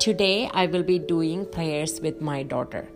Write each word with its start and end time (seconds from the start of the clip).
Today 0.00 0.48
I 0.54 0.66
will 0.66 0.82
be 0.82 0.98
doing 0.98 1.46
prayers 1.46 2.00
with 2.00 2.20
my 2.20 2.42
daughter. 2.42 2.88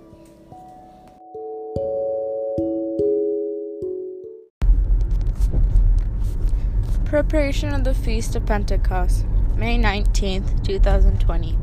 Preparation 7.04 7.74
of 7.74 7.84
the 7.84 7.94
Feast 7.94 8.36
of 8.36 8.46
Pentecost, 8.46 9.26
May 9.56 9.78
19th, 9.78 10.64
2020. 10.64 11.58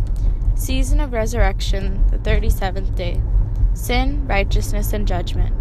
Season 0.56 1.00
of 1.00 1.14
Resurrection, 1.14 2.06
the 2.12 2.18
37th 2.18 2.96
day. 2.96 3.22
Sin, 3.74 4.28
Righteousness, 4.28 4.94
and 4.94 5.08
Judgment. 5.08 5.56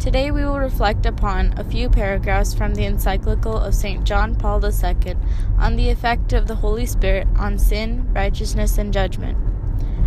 Today 0.00 0.30
we 0.30 0.44
will 0.44 0.60
reflect 0.60 1.06
upon 1.06 1.58
a 1.58 1.64
few 1.64 1.90
paragraphs 1.90 2.54
from 2.54 2.76
the 2.76 2.84
encyclical 2.84 3.58
of 3.58 3.74
St. 3.74 4.04
John 4.04 4.36
Paul 4.36 4.64
II 4.64 5.16
on 5.58 5.74
the 5.74 5.90
effect 5.90 6.32
of 6.32 6.46
the 6.46 6.54
Holy 6.54 6.86
Spirit 6.86 7.26
on 7.36 7.58
sin, 7.58 8.08
righteousness, 8.14 8.78
and 8.78 8.92
judgment. 8.92 9.36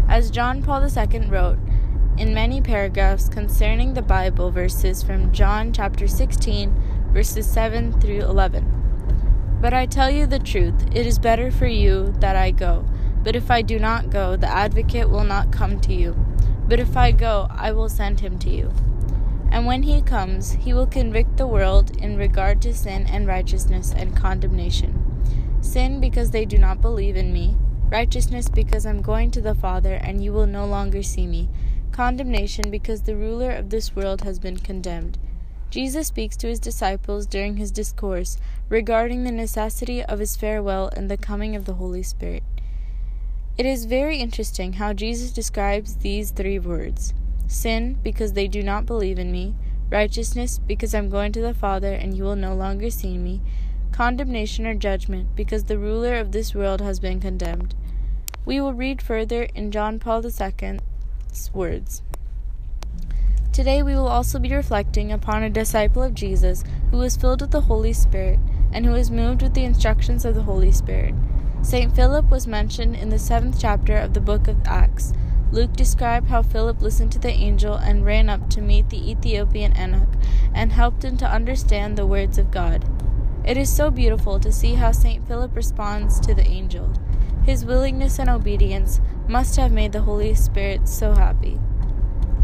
As 0.07 0.31
John 0.31 0.63
Paul 0.63 0.87
II 0.87 1.27
wrote 1.27 1.59
in 2.17 2.33
many 2.33 2.61
paragraphs 2.61 3.27
concerning 3.27 3.93
the 3.93 4.01
Bible 4.01 4.49
verses 4.49 5.03
from 5.03 5.33
John 5.33 5.73
chapter 5.73 6.07
16, 6.07 6.73
verses 7.11 7.51
7 7.51 7.99
through 7.99 8.21
11. 8.21 9.57
But 9.59 9.73
I 9.73 9.87
tell 9.87 10.09
you 10.09 10.25
the 10.25 10.39
truth, 10.39 10.87
it 10.93 11.05
is 11.05 11.19
better 11.19 11.51
for 11.51 11.67
you 11.67 12.13
that 12.19 12.37
I 12.37 12.51
go. 12.51 12.85
But 13.23 13.35
if 13.35 13.51
I 13.51 13.61
do 13.61 13.77
not 13.77 14.09
go, 14.09 14.37
the 14.37 14.47
advocate 14.47 15.09
will 15.09 15.25
not 15.25 15.51
come 15.51 15.81
to 15.81 15.93
you. 15.93 16.13
But 16.65 16.79
if 16.79 16.95
I 16.95 17.11
go, 17.11 17.47
I 17.51 17.73
will 17.73 17.89
send 17.89 18.21
him 18.21 18.39
to 18.39 18.49
you. 18.49 18.71
And 19.51 19.65
when 19.65 19.83
he 19.83 20.01
comes, 20.01 20.53
he 20.53 20.73
will 20.73 20.87
convict 20.87 21.35
the 21.35 21.45
world 21.45 21.97
in 21.97 22.15
regard 22.15 22.61
to 22.61 22.73
sin 22.73 23.05
and 23.07 23.27
righteousness 23.27 23.93
and 23.95 24.15
condemnation. 24.15 24.97
Sin 25.59 25.99
because 25.99 26.31
they 26.31 26.45
do 26.45 26.57
not 26.57 26.81
believe 26.81 27.17
in 27.17 27.33
me, 27.33 27.57
righteousness 27.89 28.47
because 28.47 28.85
I'm 28.85 29.01
going 29.01 29.29
to 29.31 29.41
the 29.41 29.53
Father 29.53 29.95
and 29.95 30.23
you 30.23 30.31
will 30.31 30.47
no 30.47 30.65
longer 30.65 31.03
see 31.03 31.27
me, 31.27 31.49
condemnation 31.91 32.71
because 32.71 33.01
the 33.01 33.17
ruler 33.17 33.51
of 33.51 33.69
this 33.69 33.93
world 33.93 34.21
has 34.21 34.39
been 34.39 34.57
condemned. 34.57 35.17
Jesus 35.69 36.07
speaks 36.07 36.37
to 36.37 36.47
his 36.47 36.59
disciples 36.59 37.25
during 37.25 37.57
his 37.57 37.71
discourse 37.71 38.37
regarding 38.69 39.23
the 39.23 39.31
necessity 39.31 40.01
of 40.01 40.19
his 40.19 40.37
farewell 40.37 40.89
and 40.95 41.11
the 41.11 41.17
coming 41.17 41.57
of 41.57 41.65
the 41.65 41.73
Holy 41.73 42.03
Spirit. 42.03 42.43
It 43.57 43.65
is 43.65 43.83
very 43.83 44.17
interesting 44.17 44.73
how 44.73 44.93
Jesus 44.93 45.31
describes 45.31 45.97
these 45.97 46.31
three 46.31 46.57
words 46.57 47.13
sin, 47.51 47.97
because 48.03 48.33
they 48.33 48.47
do 48.47 48.63
not 48.63 48.85
believe 48.85 49.19
in 49.19 49.31
me, 49.31 49.55
righteousness, 49.89 50.59
because 50.59 50.95
I'm 50.95 51.09
going 51.09 51.31
to 51.33 51.41
the 51.41 51.53
Father 51.53 51.93
and 51.93 52.15
you 52.15 52.23
will 52.23 52.35
no 52.35 52.55
longer 52.55 52.89
see 52.89 53.17
me, 53.17 53.41
condemnation 53.91 54.65
or 54.65 54.73
judgment, 54.73 55.35
because 55.35 55.65
the 55.65 55.77
ruler 55.77 56.15
of 56.15 56.31
this 56.31 56.55
world 56.55 56.81
has 56.81 56.99
been 56.99 57.19
condemned. 57.19 57.75
We 58.45 58.59
will 58.61 58.73
read 58.73 59.01
further 59.01 59.43
in 59.53 59.71
John 59.71 59.99
Paul 59.99 60.25
II's 60.25 61.51
words. 61.53 62.01
Today 63.51 63.83
we 63.83 63.95
will 63.95 64.07
also 64.07 64.39
be 64.39 64.55
reflecting 64.55 65.11
upon 65.11 65.43
a 65.43 65.49
disciple 65.49 66.01
of 66.01 66.13
Jesus 66.13 66.63
who 66.89 66.97
was 66.97 67.17
filled 67.17 67.41
with 67.41 67.51
the 67.51 67.61
Holy 67.61 67.91
Spirit 67.91 68.39
and 68.71 68.85
who 68.85 68.93
was 68.93 69.11
moved 69.11 69.41
with 69.41 69.53
the 69.53 69.65
instructions 69.65 70.23
of 70.23 70.35
the 70.35 70.43
Holy 70.43 70.71
Spirit. 70.71 71.13
St. 71.61 71.93
Philip 71.93 72.31
was 72.31 72.47
mentioned 72.47 72.95
in 72.95 73.09
the 73.09 73.19
seventh 73.19 73.59
chapter 73.59 73.97
of 73.97 74.13
the 74.13 74.21
book 74.21 74.47
of 74.47 74.57
Acts. 74.65 75.13
Luke 75.51 75.73
described 75.73 76.29
how 76.29 76.41
Philip 76.41 76.81
listened 76.81 77.11
to 77.11 77.19
the 77.19 77.29
angel 77.29 77.75
and 77.75 78.05
ran 78.05 78.29
up 78.29 78.49
to 78.51 78.61
meet 78.61 78.89
the 78.89 79.11
Ethiopian 79.11 79.75
eunuch 79.75 80.07
and 80.53 80.71
helped 80.71 81.03
him 81.03 81.17
to 81.17 81.29
understand 81.29 81.97
the 81.97 82.05
words 82.05 82.37
of 82.37 82.51
God. 82.51 82.85
It 83.43 83.57
is 83.57 83.69
so 83.69 83.91
beautiful 83.91 84.39
to 84.39 84.51
see 84.51 84.75
how 84.75 84.93
St. 84.93 85.27
Philip 85.27 85.53
responds 85.53 86.21
to 86.21 86.33
the 86.33 86.47
angel. 86.47 86.93
His 87.43 87.65
willingness 87.65 88.17
and 88.17 88.29
obedience 88.29 89.01
must 89.27 89.57
have 89.57 89.73
made 89.73 89.91
the 89.91 90.03
Holy 90.03 90.35
Spirit 90.35 90.87
so 90.87 91.13
happy. 91.13 91.59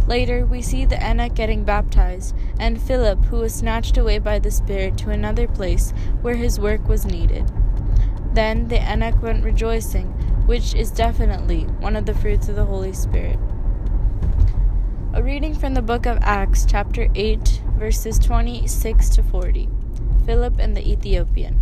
Later, 0.05 0.45
we 0.45 0.61
see 0.61 0.85
the 0.85 0.97
eunuch 0.97 1.33
getting 1.33 1.63
baptized, 1.63 2.35
and 2.59 2.81
Philip, 2.81 3.23
who 3.25 3.37
was 3.37 3.53
snatched 3.53 3.97
away 3.97 4.19
by 4.19 4.39
the 4.39 4.51
Spirit 4.51 4.97
to 4.97 5.11
another 5.11 5.47
place 5.47 5.93
where 6.21 6.35
his 6.35 6.59
work 6.59 6.87
was 6.89 7.05
needed. 7.05 7.49
Then 8.33 8.67
the 8.67 8.79
eunuch 8.79 9.21
went 9.21 9.45
rejoicing 9.45 10.16
which 10.47 10.73
is 10.73 10.91
definitely 10.91 11.63
one 11.81 11.97
of 11.97 12.05
the 12.05 12.13
fruits 12.13 12.47
of 12.47 12.55
the 12.55 12.63
Holy 12.63 12.93
Spirit. 12.93 13.37
A 15.13 15.21
reading 15.21 15.53
from 15.53 15.73
the 15.73 15.81
book 15.81 16.05
of 16.05 16.19
Acts, 16.21 16.65
chapter 16.65 17.09
8, 17.15 17.61
verses 17.77 18.17
26 18.17 19.09
to 19.09 19.23
40. 19.23 19.67
Philip 20.25 20.57
and 20.57 20.75
the 20.75 20.89
Ethiopian. 20.89 21.59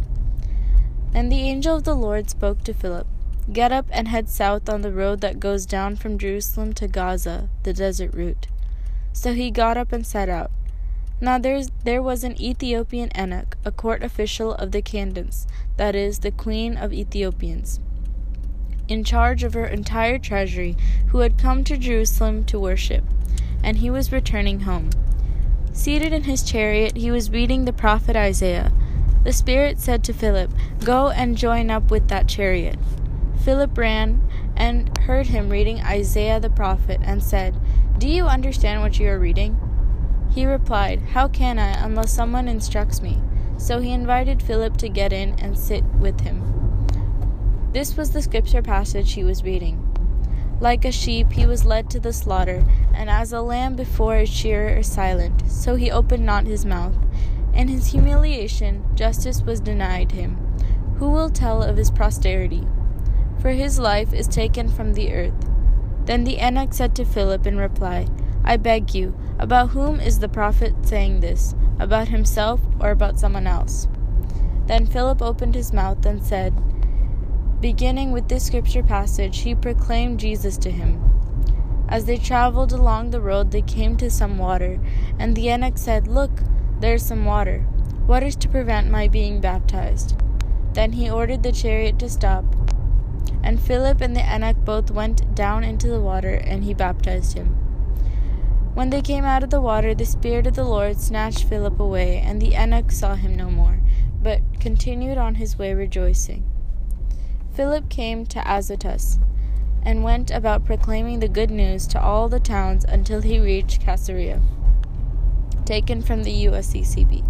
And 1.15 1.31
the 1.31 1.41
angel 1.41 1.77
of 1.77 1.83
the 1.83 1.95
Lord 1.95 2.29
spoke 2.29 2.63
to 2.63 2.75
Philip 2.75 3.07
Get 3.51 3.71
up 3.71 3.87
and 3.89 4.07
head 4.07 4.29
south 4.29 4.69
on 4.69 4.81
the 4.81 4.91
road 4.91 5.21
that 5.21 5.39
goes 5.39 5.65
down 5.65 5.95
from 5.95 6.19
Jerusalem 6.19 6.73
to 6.73 6.87
Gaza, 6.87 7.49
the 7.63 7.73
desert 7.73 8.13
route. 8.13 8.45
So 9.13 9.33
he 9.33 9.49
got 9.49 9.77
up 9.77 9.93
and 9.93 10.05
set 10.05 10.29
out. 10.29 10.51
Now 11.19 11.39
there 11.39 12.03
was 12.03 12.23
an 12.23 12.39
Ethiopian 12.39 13.09
eunuch, 13.17 13.57
a 13.65 13.71
court 13.71 14.03
official 14.03 14.53
of 14.53 14.71
the 14.71 14.83
Candace, 14.83 15.47
that 15.77 15.95
is, 15.95 16.19
the 16.19 16.31
queen 16.31 16.77
of 16.77 16.93
Ethiopians 16.93 17.79
in 18.87 19.03
charge 19.03 19.43
of 19.43 19.53
her 19.53 19.65
entire 19.65 20.19
treasury, 20.19 20.75
who 21.07 21.19
had 21.19 21.37
come 21.37 21.63
to 21.63 21.77
Jerusalem 21.77 22.43
to 22.45 22.59
worship, 22.59 23.03
and 23.63 23.77
he 23.77 23.89
was 23.89 24.11
returning 24.11 24.61
home. 24.61 24.89
Seated 25.73 26.13
in 26.13 26.23
his 26.23 26.43
chariot, 26.43 26.95
he 26.95 27.11
was 27.11 27.29
reading 27.29 27.65
the 27.65 27.73
prophet 27.73 28.15
Isaiah. 28.15 28.71
The 29.23 29.33
Spirit 29.33 29.79
said 29.79 30.03
to 30.03 30.13
Philip, 30.13 30.51
Go 30.83 31.09
and 31.09 31.37
join 31.37 31.69
up 31.69 31.91
with 31.91 32.07
that 32.07 32.27
chariot. 32.27 32.77
Philip 33.43 33.77
ran 33.77 34.21
and 34.55 34.97
heard 34.99 35.27
him 35.27 35.49
reading 35.49 35.81
Isaiah 35.81 36.39
the 36.39 36.49
prophet, 36.49 37.01
and 37.03 37.21
said, 37.21 37.59
Do 37.97 38.07
you 38.07 38.25
understand 38.25 38.81
what 38.81 38.99
you 38.99 39.09
are 39.09 39.19
reading? 39.19 39.59
He 40.33 40.45
replied, 40.45 41.01
How 41.13 41.27
can 41.27 41.59
I 41.59 41.71
unless 41.83 42.13
someone 42.13 42.47
instructs 42.47 43.01
me? 43.01 43.21
So 43.57 43.79
he 43.79 43.91
invited 43.91 44.41
Philip 44.41 44.77
to 44.77 44.89
get 44.89 45.13
in 45.13 45.37
and 45.39 45.57
sit 45.57 45.83
with 45.85 46.21
him. 46.21 46.64
This 47.75 47.97
was 47.97 48.11
the 48.11 48.21
scripture 48.21 48.61
passage 48.61 49.11
he 49.11 49.25
was 49.25 49.43
reading. 49.43 49.77
Like 50.61 50.85
a 50.85 50.93
sheep, 50.93 51.33
he 51.33 51.45
was 51.45 51.65
led 51.65 51.89
to 51.89 51.99
the 51.99 52.13
slaughter, 52.13 52.63
and 52.93 53.09
as 53.09 53.33
a 53.33 53.41
lamb 53.41 53.75
before 53.75 54.15
its 54.15 54.31
shearer 54.31 54.77
is 54.77 54.89
silent, 54.89 55.43
so 55.51 55.75
he 55.75 55.91
opened 55.91 56.25
not 56.25 56.45
his 56.45 56.65
mouth. 56.65 56.95
In 57.53 57.67
his 57.67 57.87
humiliation, 57.87 58.85
justice 58.95 59.41
was 59.41 59.59
denied 59.59 60.13
him. 60.13 60.37
Who 60.99 61.11
will 61.11 61.29
tell 61.29 61.61
of 61.61 61.75
his 61.75 61.91
posterity? 61.91 62.65
For 63.41 63.49
his 63.49 63.77
life 63.77 64.13
is 64.13 64.29
taken 64.29 64.69
from 64.69 64.93
the 64.93 65.11
earth. 65.11 65.49
Then 66.05 66.23
the 66.23 66.37
eunuch 66.37 66.73
said 66.73 66.95
to 66.95 67.03
Philip 67.03 67.45
in 67.45 67.57
reply, 67.57 68.07
I 68.45 68.55
beg 68.55 68.95
you, 68.95 69.19
about 69.37 69.71
whom 69.71 69.99
is 69.99 70.19
the 70.19 70.29
prophet 70.29 70.73
saying 70.83 71.19
this? 71.19 71.53
About 71.77 72.07
himself 72.07 72.61
or 72.79 72.91
about 72.91 73.19
someone 73.19 73.47
else? 73.47 73.89
Then 74.65 74.85
Philip 74.85 75.21
opened 75.21 75.55
his 75.55 75.73
mouth 75.73 76.05
and 76.05 76.23
said, 76.23 76.53
Beginning 77.61 78.11
with 78.11 78.27
this 78.27 78.45
scripture 78.45 78.83
passage, 78.83 79.39
he 79.39 79.55
proclaimed 79.55 80.19
Jesus 80.19 80.57
to 80.57 80.69
him. 80.69 81.01
As 81.87 82.05
they 82.05 82.17
traveled 82.17 82.73
along 82.73 83.09
the 83.09 83.21
road, 83.21 83.51
they 83.51 83.61
came 83.61 83.95
to 83.97 84.09
some 84.09 84.37
water, 84.37 84.77
and 85.17 85.35
the 85.35 85.43
eunuch 85.43 85.77
said, 85.77 86.07
Look, 86.07 86.41
there 86.81 86.95
is 86.95 87.05
some 87.05 87.23
water. 87.23 87.59
What 88.05 88.23
is 88.23 88.35
to 88.37 88.49
prevent 88.49 88.91
my 88.91 89.07
being 89.07 89.39
baptized? 89.39 90.15
Then 90.73 90.91
he 90.91 91.09
ordered 91.09 91.43
the 91.43 91.53
chariot 91.53 91.97
to 91.99 92.09
stop. 92.09 92.43
And 93.41 93.59
Philip 93.59 94.01
and 94.01 94.15
the 94.15 94.25
eunuch 94.29 94.65
both 94.65 94.91
went 94.91 95.33
down 95.33 95.63
into 95.63 95.87
the 95.87 96.01
water, 96.01 96.33
and 96.33 96.65
he 96.65 96.73
baptized 96.73 97.37
him. 97.37 97.55
When 98.73 98.89
they 98.89 99.01
came 99.01 99.23
out 99.23 99.43
of 99.43 99.49
the 99.49 99.61
water, 99.61 99.95
the 99.95 100.05
Spirit 100.05 100.45
of 100.45 100.55
the 100.55 100.65
Lord 100.65 100.99
snatched 100.99 101.45
Philip 101.45 101.79
away, 101.79 102.17
and 102.17 102.41
the 102.41 102.49
eunuch 102.49 102.91
saw 102.91 103.15
him 103.15 103.37
no 103.37 103.49
more, 103.49 103.79
but 104.21 104.41
continued 104.59 105.17
on 105.17 105.35
his 105.35 105.57
way 105.57 105.73
rejoicing. 105.73 106.43
Philip 107.55 107.89
came 107.89 108.25
to 108.25 108.39
Azotus 108.39 109.17
and 109.81 110.03
went 110.03 110.29
about 110.29 110.65
proclaiming 110.65 111.21
the 111.21 111.29
good 111.29 111.49
news 111.49 111.87
to 111.87 112.01
all 112.01 112.27
the 112.27 112.39
towns 112.39 112.83
until 112.83 113.21
he 113.21 113.39
reached 113.39 113.81
Caesarea. 113.81 114.41
Taken 115.63 116.01
from 116.01 116.23
the 116.23 116.45
USCCB. 116.47 117.23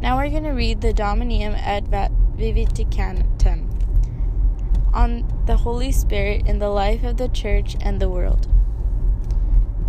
Now 0.00 0.16
we're 0.16 0.30
going 0.30 0.44
to 0.44 0.50
read 0.50 0.80
the 0.80 0.92
Dominum 0.92 1.54
et 1.56 1.84
Vivificantem 1.90 3.64
on 4.94 5.42
the 5.46 5.56
Holy 5.56 5.90
Spirit 5.90 6.46
in 6.46 6.60
the 6.60 6.68
life 6.68 7.02
of 7.02 7.16
the 7.16 7.28
Church 7.28 7.76
and 7.80 8.00
the 8.00 8.08
world. 8.08 8.46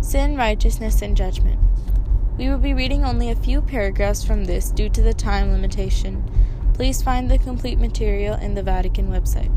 Sin, 0.00 0.36
righteousness, 0.36 1.00
and 1.00 1.16
judgment. 1.16 1.60
We 2.36 2.48
will 2.48 2.58
be 2.58 2.74
reading 2.74 3.04
only 3.04 3.30
a 3.30 3.36
few 3.36 3.62
paragraphs 3.62 4.24
from 4.24 4.46
this 4.46 4.70
due 4.70 4.88
to 4.88 5.02
the 5.02 5.14
time 5.14 5.52
limitation. 5.52 6.28
Please 6.80 7.02
find 7.02 7.30
the 7.30 7.36
complete 7.36 7.78
material 7.78 8.36
in 8.36 8.54
the 8.54 8.62
Vatican 8.62 9.08
website. 9.08 9.52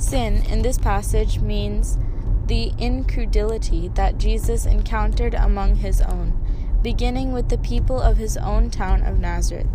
Sin 0.00 0.42
in 0.46 0.62
this 0.62 0.78
passage 0.78 1.40
means 1.40 1.98
the 2.46 2.72
incredulity 2.78 3.88
that 3.88 4.16
Jesus 4.16 4.64
encountered 4.64 5.34
among 5.34 5.74
his 5.74 6.00
own, 6.00 6.32
beginning 6.80 7.34
with 7.34 7.50
the 7.50 7.58
people 7.58 8.00
of 8.00 8.16
his 8.16 8.38
own 8.38 8.70
town 8.70 9.02
of 9.02 9.18
Nazareth. 9.18 9.68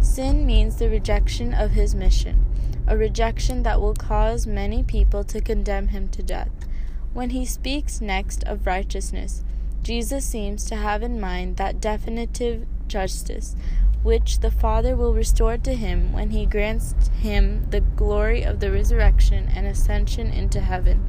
Sin 0.00 0.44
means 0.44 0.74
the 0.74 0.90
rejection 0.90 1.54
of 1.54 1.70
his 1.70 1.94
mission, 1.94 2.44
a 2.88 2.96
rejection 2.96 3.62
that 3.62 3.80
will 3.80 3.94
cause 3.94 4.48
many 4.48 4.82
people 4.82 5.22
to 5.22 5.40
condemn 5.40 5.86
him 5.86 6.08
to 6.08 6.24
death. 6.24 6.50
When 7.12 7.30
he 7.30 7.46
speaks 7.46 8.00
next 8.00 8.42
of 8.48 8.66
righteousness, 8.66 9.44
Jesus 9.84 10.24
seems 10.24 10.64
to 10.64 10.74
have 10.74 11.04
in 11.04 11.20
mind 11.20 11.56
that 11.58 11.80
definitive 11.80 12.66
justice 12.88 13.54
which 14.08 14.38
the 14.38 14.50
Father 14.50 14.96
will 14.96 15.12
restore 15.12 15.58
to 15.58 15.74
him 15.74 16.14
when 16.14 16.30
he 16.30 16.46
grants 16.46 16.94
him 17.20 17.66
the 17.68 17.82
glory 17.82 18.42
of 18.42 18.58
the 18.58 18.72
resurrection 18.72 19.46
and 19.54 19.66
ascension 19.66 20.28
into 20.28 20.62
heaven. 20.62 21.06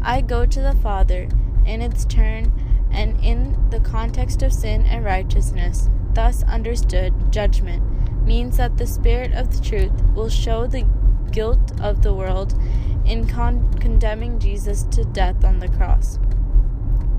I 0.00 0.22
go 0.22 0.46
to 0.46 0.60
the 0.62 0.74
Father, 0.76 1.28
in 1.66 1.82
its 1.82 2.06
turn, 2.06 2.50
and 2.90 3.22
in 3.22 3.68
the 3.68 3.80
context 3.80 4.40
of 4.40 4.54
sin 4.54 4.86
and 4.86 5.04
righteousness, 5.04 5.90
thus 6.14 6.42
understood, 6.44 7.12
judgment, 7.30 7.82
means 8.24 8.56
that 8.56 8.78
the 8.78 8.86
Spirit 8.86 9.32
of 9.32 9.54
the 9.54 9.62
truth 9.62 9.92
will 10.14 10.30
show 10.30 10.66
the 10.66 10.88
guilt 11.32 11.78
of 11.78 12.00
the 12.00 12.14
world 12.14 12.58
in 13.04 13.26
con- 13.28 13.70
condemning 13.74 14.38
Jesus 14.38 14.84
to 14.84 15.04
death 15.04 15.44
on 15.44 15.58
the 15.58 15.68
cross. 15.68 16.18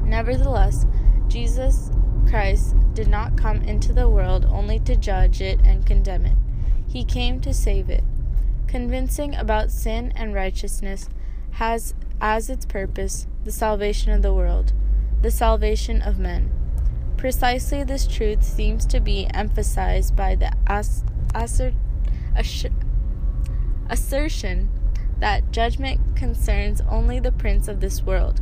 Nevertheless, 0.03 0.87
Jesus 1.27 1.91
Christ 2.27 2.75
did 2.93 3.07
not 3.07 3.37
come 3.37 3.61
into 3.61 3.93
the 3.93 4.09
world 4.09 4.45
only 4.45 4.79
to 4.79 4.95
judge 4.95 5.41
it 5.41 5.59
and 5.63 5.85
condemn 5.85 6.25
it. 6.25 6.37
He 6.87 7.03
came 7.03 7.39
to 7.41 7.53
save 7.53 7.89
it. 7.89 8.03
Convincing 8.67 9.35
about 9.35 9.71
sin 9.71 10.11
and 10.15 10.33
righteousness 10.33 11.09
has 11.51 11.93
as 12.19 12.49
its 12.49 12.65
purpose 12.65 13.27
the 13.43 13.51
salvation 13.51 14.11
of 14.11 14.21
the 14.21 14.33
world, 14.33 14.73
the 15.21 15.31
salvation 15.31 16.01
of 16.01 16.19
men. 16.19 16.51
Precisely 17.17 17.83
this 17.83 18.07
truth 18.07 18.43
seems 18.43 18.85
to 18.87 18.99
be 18.99 19.27
emphasized 19.33 20.15
by 20.15 20.35
the 20.35 20.51
as- 20.67 21.03
assert- 21.35 21.73
assertion 23.89 24.69
that 25.19 25.51
judgment 25.51 26.15
concerns 26.15 26.81
only 26.89 27.19
the 27.19 27.31
prince 27.31 27.67
of 27.67 27.79
this 27.79 28.01
world. 28.01 28.41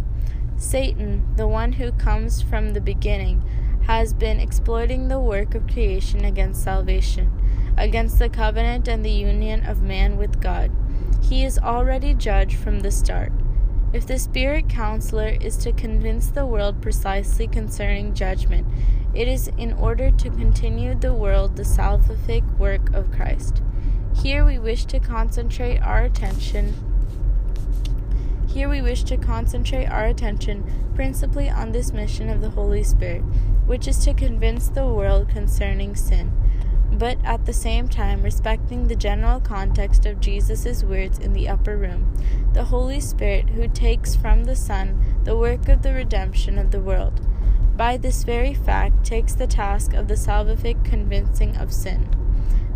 Satan, 0.57 1.23
the 1.35 1.47
one 1.47 1.73
who 1.73 1.91
comes 1.93 2.41
from 2.41 2.73
the 2.73 2.81
beginning, 2.81 3.43
has 3.89 4.13
been 4.13 4.39
exploiting 4.39 5.07
the 5.07 5.19
work 5.19 5.55
of 5.55 5.65
creation 5.65 6.23
against 6.23 6.63
salvation, 6.63 7.27
against 7.75 8.19
the 8.19 8.29
covenant 8.29 8.87
and 8.87 9.03
the 9.03 9.09
union 9.09 9.65
of 9.65 9.81
man 9.81 10.15
with 10.15 10.39
God. 10.39 10.69
He 11.23 11.43
is 11.43 11.57
already 11.57 12.13
judged 12.13 12.55
from 12.55 12.81
the 12.81 12.91
start. 12.91 13.31
If 13.91 14.05
the 14.05 14.19
Spirit 14.19 14.69
Counselor 14.69 15.29
is 15.29 15.57
to 15.57 15.71
convince 15.71 16.27
the 16.27 16.45
world 16.45 16.83
precisely 16.83 17.47
concerning 17.47 18.13
judgment, 18.13 18.67
it 19.15 19.27
is 19.27 19.47
in 19.57 19.73
order 19.73 20.11
to 20.11 20.29
continue 20.29 20.93
the 20.93 21.15
world 21.15 21.55
the 21.55 21.63
salvific 21.63 22.59
work 22.59 22.93
of 22.93 23.11
Christ. 23.11 23.63
Here 24.21 24.45
we 24.45 24.59
wish 24.59 24.85
to 24.85 24.99
concentrate 24.99 25.79
our 25.79 26.03
attention 26.03 26.75
here 28.49 28.67
we 28.67 28.81
wish 28.81 29.03
to 29.03 29.15
concentrate 29.15 29.85
our 29.85 30.05
attention 30.05 30.63
principally 30.95 31.49
on 31.49 31.71
this 31.71 31.93
mission 31.93 32.29
of 32.29 32.41
the 32.41 32.49
Holy 32.49 32.83
Spirit, 32.83 33.21
which 33.67 33.87
is 33.87 33.99
to 33.99 34.13
convince 34.13 34.69
the 34.69 34.87
world 34.87 35.29
concerning 35.29 35.95
sin, 35.95 36.31
but 36.91 37.19
at 37.23 37.45
the 37.45 37.53
same 37.53 37.87
time 37.87 38.23
respecting 38.23 38.87
the 38.87 38.95
general 38.95 39.39
context 39.39 40.07
of 40.07 40.19
Jesus' 40.19 40.83
words 40.83 41.19
in 41.19 41.33
the 41.33 41.47
upper 41.47 41.77
room. 41.77 42.11
The 42.53 42.63
Holy 42.63 42.99
Spirit, 42.99 43.51
who 43.51 43.67
takes 43.67 44.15
from 44.15 44.45
the 44.45 44.55
Son 44.55 44.99
the 45.25 45.37
work 45.37 45.69
of 45.69 45.83
the 45.83 45.93
redemption 45.93 46.57
of 46.57 46.71
the 46.71 46.81
world, 46.81 47.21
by 47.77 47.97
this 47.97 48.23
very 48.23 48.55
fact 48.55 49.05
takes 49.05 49.35
the 49.35 49.47
task 49.47 49.93
of 49.93 50.07
the 50.07 50.15
salvific 50.15 50.83
convincing 50.83 51.55
of 51.55 51.71
sin. 51.71 52.09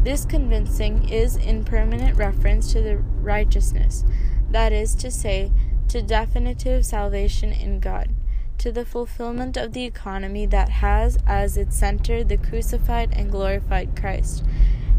This 0.04 0.24
convincing 0.24 1.10
is 1.10 1.36
in 1.36 1.64
permanent 1.64 2.16
reference 2.16 2.72
to 2.74 2.82
the 2.82 2.98
righteousness 2.98 4.06
that 4.54 4.72
is 4.72 4.96
to 4.96 5.12
say, 5.12 5.52
to 5.94 6.02
definitive 6.02 6.84
salvation 6.84 7.52
in 7.52 7.80
God, 7.80 8.10
to 8.58 8.72
the 8.72 8.84
fulfillment 8.84 9.56
of 9.56 9.74
the 9.74 9.86
economy 9.86 10.48
that 10.48 10.68
has 10.68 11.20
as 11.28 11.56
its 11.56 11.78
center 11.78 12.24
the 12.24 12.36
crucified 12.36 13.14
and 13.14 13.30
glorified 13.30 13.96
Christ. 13.96 14.44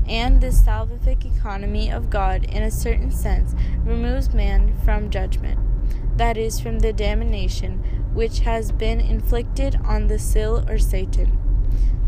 And 0.06 0.40
this 0.40 0.62
salvific 0.62 1.24
economy 1.36 1.90
of 1.90 2.10
God, 2.10 2.44
in 2.44 2.62
a 2.62 2.70
certain 2.70 3.10
sense, 3.10 3.56
removes 3.84 4.32
man 4.32 4.72
from 4.84 5.10
judgment, 5.10 5.58
that 6.16 6.36
is, 6.36 6.60
from 6.60 6.78
the 6.78 6.92
damnation 6.92 7.78
which 8.14 8.40
has 8.40 8.70
been 8.70 9.00
inflicted 9.00 9.74
on 9.84 10.06
the 10.06 10.20
sill 10.20 10.64
or 10.68 10.78
Satan, 10.78 11.36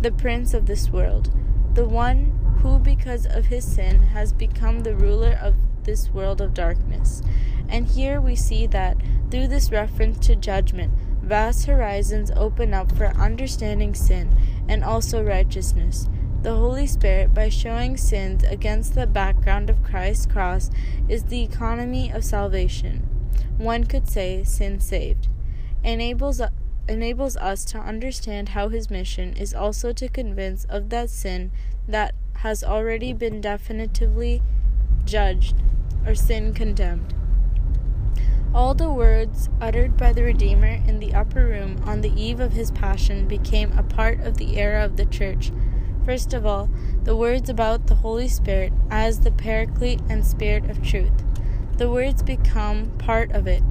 the 0.01 0.13
prince 0.13 0.55
of 0.55 0.67
this 0.67 0.91
world, 0.91 1.33
the 1.75 1.89
one 1.89 2.59
who, 2.63 2.79
because 2.79 3.27
of 3.27 3.47
his 3.47 3.65
sin, 3.65 3.99
has 4.15 4.33
become 4.33 4.81
the 4.85 4.95
ruler 4.95 5.37
of 5.43 5.57
this 5.83 6.11
world 6.11 6.41
of 6.41 6.55
darkness. 6.55 7.21
And 7.69 7.87
here 7.87 8.21
we 8.21 8.37
see 8.37 8.67
that, 8.69 8.97
through 9.31 9.49
this 9.49 9.71
reference 9.71 10.25
to 10.27 10.37
judgment, 10.37 10.93
vast 11.23 11.67
horizons 11.67 12.31
open 12.37 12.73
up 12.73 12.97
for 12.97 13.07
understanding 13.09 13.95
sin 13.95 14.37
and 14.69 14.85
also 14.85 15.23
righteousness. 15.23 16.09
The 16.43 16.55
Holy 16.55 16.87
Spirit, 16.87 17.35
by 17.35 17.49
showing 17.49 17.97
sins 17.97 18.45
against 18.45 18.95
the 18.95 19.07
background 19.07 19.69
of 19.69 19.83
Christ's 19.83 20.27
cross, 20.27 20.71
is 21.09 21.25
the 21.25 21.43
economy 21.43 22.11
of 22.11 22.25
salvation. 22.25 23.09
One 23.59 23.85
could 23.85 24.09
say, 24.09 24.45
sin 24.45 24.79
saved. 24.79 25.29
Enables, 25.83 26.41
enables 26.89 27.37
us 27.37 27.65
to 27.65 27.79
understand 27.79 28.51
how 28.51 28.69
his 28.69 28.91
mission 28.91 29.33
is 29.33 29.55
also 29.55 29.93
to 29.95 30.09
convince 30.09 30.65
of 30.67 30.91
that 30.91 31.11
sin 31.11 31.51
that 31.89 32.15
has 32.37 32.63
already 32.63 33.13
been 33.13 33.41
definitively 33.41 34.43
judged 35.05 35.57
or 36.07 36.15
sin 36.15 36.55
condemned. 36.55 37.15
All 38.57 38.73
the 38.73 38.91
words 38.91 39.51
uttered 39.61 39.99
by 39.99 40.15
the 40.15 40.23
Redeemer 40.23 40.81
in 40.87 40.99
the 40.99 41.13
upper 41.13 41.45
room 41.45 41.79
on 41.85 42.01
the 42.01 42.19
eve 42.19 42.41
of 42.41 42.55
his 42.55 42.71
passion 42.71 43.29
became 43.29 43.71
a 43.77 43.83
part 43.83 44.21
of 44.21 44.39
the 44.39 44.57
era 44.59 44.83
of 44.83 44.97
the 44.97 45.05
Church. 45.05 45.53
First 46.07 46.33
of 46.33 46.47
all, 46.47 46.71
the 47.05 47.15
words 47.15 47.51
about 47.51 47.87
the 47.87 47.97
Holy 47.97 48.29
Spirit 48.29 48.73
as 48.91 49.21
the 49.21 49.31
Paraclete 49.31 50.01
and 50.09 50.25
Spirit 50.25 50.71
of 50.71 50.83
truth. 50.83 51.13
The 51.77 51.91
words 51.91 52.23
become 52.23 52.93
part 52.97 53.31
of 53.33 53.47
it, 53.47 53.63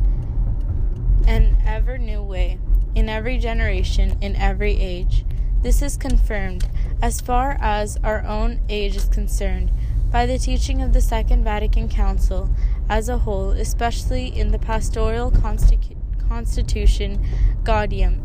an 1.26 1.58
ever 1.66 1.98
new 1.98 2.22
way, 2.22 2.60
in 2.94 3.10
every 3.10 3.40
generation, 3.40 4.16
in 4.22 4.36
every 4.36 4.80
age. 4.80 5.26
This 5.64 5.82
is 5.82 5.98
confirmed, 5.98 6.70
as 7.02 7.22
far 7.22 7.58
as 7.60 7.98
our 8.04 8.24
own 8.24 8.60
age 8.70 8.96
is 8.96 9.06
concerned, 9.06 9.72
by 10.12 10.28
the 10.28 10.38
teaching 10.38 10.84
of 10.84 10.94
the 10.94 11.02
Second 11.02 11.44
Vatican 11.44 11.90
Council 11.90 12.52
as 12.90 13.10
a 13.10 13.20
whole, 13.20 13.52
especially 13.52 14.28
in 14.28 14.52
the 14.52 14.60
Pastoral 14.60 15.32
Constitu- 15.32 15.96
Constitution 16.28 17.24
Gaudium 17.64 18.22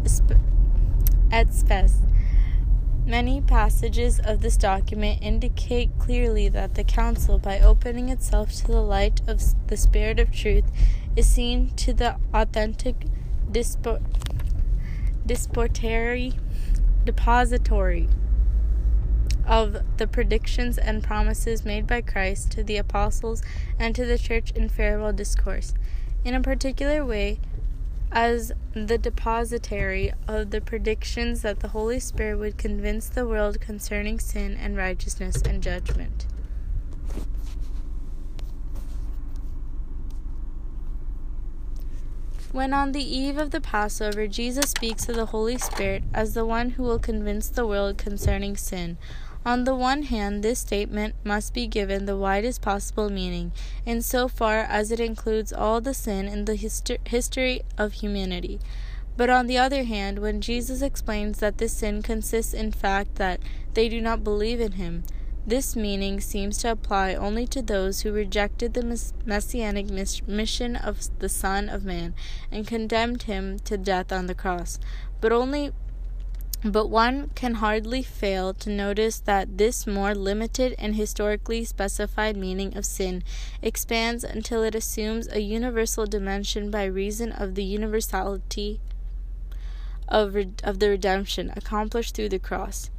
et 1.30 1.52
Spes. 1.54 1.98
Many 3.06 3.40
passages 3.40 4.20
of 4.20 4.40
this 4.40 4.56
document 4.56 5.22
indicate 5.22 5.90
clearly 5.98 6.48
that 6.50 6.74
the 6.74 6.84
Council, 6.84 7.38
by 7.38 7.58
opening 7.58 8.08
itself 8.08 8.52
to 8.52 8.66
the 8.66 8.82
light 8.82 9.20
of 9.26 9.42
the 9.68 9.76
Spirit 9.76 10.20
of 10.20 10.30
truth, 10.30 10.70
is 11.16 11.26
seen 11.26 11.70
to 11.76 11.92
the 11.92 12.16
authentic 12.32 13.06
dispo- 13.50 14.02
disportary 15.26 16.34
depository 17.04 18.08
of 19.50 19.82
the 19.96 20.06
predictions 20.06 20.78
and 20.78 21.02
promises 21.02 21.64
made 21.64 21.84
by 21.84 22.00
Christ 22.00 22.52
to 22.52 22.62
the 22.62 22.76
apostles 22.76 23.42
and 23.80 23.96
to 23.96 24.06
the 24.06 24.16
church 24.16 24.52
in 24.52 24.68
farewell 24.68 25.12
discourse, 25.12 25.74
in 26.24 26.34
a 26.34 26.40
particular 26.40 27.04
way 27.04 27.40
as 28.12 28.52
the 28.74 28.96
depositary 28.96 30.12
of 30.28 30.50
the 30.50 30.60
predictions 30.60 31.42
that 31.42 31.60
the 31.60 31.68
Holy 31.68 31.98
Spirit 31.98 32.38
would 32.38 32.58
convince 32.58 33.08
the 33.08 33.26
world 33.26 33.60
concerning 33.60 34.20
sin 34.20 34.56
and 34.56 34.76
righteousness 34.76 35.42
and 35.42 35.60
judgment. 35.60 36.26
When 42.52 42.72
on 42.72 42.92
the 42.92 43.02
eve 43.02 43.38
of 43.38 43.50
the 43.50 43.60
Passover 43.60 44.26
Jesus 44.26 44.70
speaks 44.70 45.08
of 45.08 45.16
the 45.16 45.26
Holy 45.26 45.58
Spirit 45.58 46.04
as 46.14 46.34
the 46.34 46.46
one 46.46 46.70
who 46.70 46.84
will 46.84 46.98
convince 46.98 47.48
the 47.48 47.66
world 47.66 47.96
concerning 47.96 48.56
sin, 48.56 48.96
on 49.44 49.64
the 49.64 49.74
one 49.74 50.02
hand, 50.04 50.42
this 50.42 50.58
statement 50.58 51.14
must 51.24 51.54
be 51.54 51.66
given 51.66 52.04
the 52.04 52.16
widest 52.16 52.60
possible 52.60 53.08
meaning, 53.08 53.52
in 53.86 54.02
so 54.02 54.28
far 54.28 54.58
as 54.58 54.90
it 54.90 55.00
includes 55.00 55.52
all 55.52 55.80
the 55.80 55.94
sin 55.94 56.28
in 56.28 56.44
the 56.44 56.56
histo- 56.56 56.98
history 57.08 57.62
of 57.78 57.94
humanity. 57.94 58.60
But 59.16 59.30
on 59.30 59.46
the 59.46 59.58
other 59.58 59.84
hand, 59.84 60.18
when 60.18 60.40
Jesus 60.40 60.82
explains 60.82 61.38
that 61.38 61.58
this 61.58 61.72
sin 61.72 62.02
consists 62.02 62.54
in 62.54 62.72
fact 62.72 63.16
that 63.16 63.40
they 63.74 63.88
do 63.88 64.00
not 64.00 64.24
believe 64.24 64.60
in 64.60 64.72
him, 64.72 65.04
this 65.46 65.74
meaning 65.74 66.20
seems 66.20 66.58
to 66.58 66.70
apply 66.70 67.14
only 67.14 67.46
to 67.46 67.62
those 67.62 68.02
who 68.02 68.12
rejected 68.12 68.74
the 68.74 69.12
messianic 69.24 69.88
mission 70.26 70.76
of 70.76 71.18
the 71.18 71.28
Son 71.30 71.68
of 71.68 71.84
Man 71.84 72.14
and 72.52 72.66
condemned 72.66 73.22
him 73.22 73.58
to 73.60 73.78
death 73.78 74.12
on 74.12 74.26
the 74.26 74.34
cross, 74.34 74.78
but 75.20 75.32
only 75.32 75.72
But 76.62 76.88
one 76.88 77.30
can 77.34 77.54
hardly 77.54 78.02
fail 78.02 78.52
to 78.54 78.68
notice 78.68 79.18
that 79.20 79.56
this 79.56 79.86
more 79.86 80.14
limited 80.14 80.74
and 80.78 80.94
historically 80.94 81.64
specified 81.64 82.36
meaning 82.36 82.76
of 82.76 82.84
sin 82.84 83.22
expands 83.62 84.24
until 84.24 84.62
it 84.62 84.74
assumes 84.74 85.26
a 85.28 85.40
universal 85.40 86.04
dimension 86.04 86.70
by 86.70 86.84
reason 86.84 87.32
of 87.32 87.54
the 87.54 87.64
universality 87.64 88.78
of, 90.06 90.36
of 90.62 90.80
the 90.80 90.90
redemption 90.90 91.50
accomplished 91.56 92.14
through 92.14 92.28
the 92.28 92.38
cross. 92.38 92.90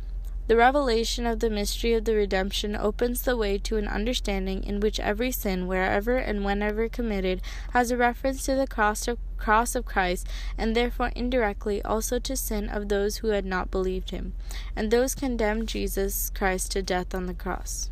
The 0.48 0.58
revelation 0.58 1.28
of 1.28 1.40
the 1.40 1.50
mystery 1.50 1.94
of 1.94 2.06
the 2.06 2.16
redemption 2.16 2.76
opens 2.76 3.22
the 3.22 3.38
way 3.38 3.60
to 3.60 3.78
an 3.78 3.88
understanding 3.88 4.64
in 4.64 4.80
which 4.80 5.00
every 5.00 5.32
sin, 5.32 5.68
wherever 5.68 6.18
and 6.18 6.44
whenever 6.44 6.90
committed, 6.90 7.42
has 7.74 7.92
a 7.92 7.98
reference 7.98 8.44
to 8.46 8.56
the 8.56 8.68
cross 8.68 9.08
of, 9.08 9.20
cross 9.42 9.76
of 9.76 9.86
Christ, 9.86 10.28
and 10.58 10.76
therefore 10.76 11.12
indirectly 11.16 11.82
also 11.82 12.20
to 12.20 12.36
sin 12.36 12.70
of 12.70 12.88
those 12.88 13.18
who 13.18 13.30
had 13.30 13.46
not 13.46 13.72
believed 13.72 14.12
him, 14.12 14.34
and 14.76 14.92
those 14.92 15.16
condemned 15.16 15.68
Jesus 15.68 16.30
Christ 16.30 16.72
to 16.74 16.82
death 16.82 17.16
on 17.16 17.26
the 17.26 17.34
cross. 17.34 17.90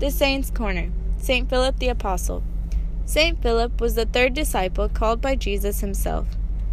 The 0.00 0.10
Saints' 0.10 0.50
Corner 0.50 0.90
St. 1.16 1.48
Philip 1.48 1.78
the 1.78 1.88
Apostle. 1.88 2.42
St. 3.06 3.40
Philip 3.40 3.80
was 3.80 3.94
the 3.94 4.04
third 4.04 4.34
disciple 4.34 4.88
called 4.88 5.20
by 5.20 5.36
Jesus 5.36 5.80
himself. 5.80 6.26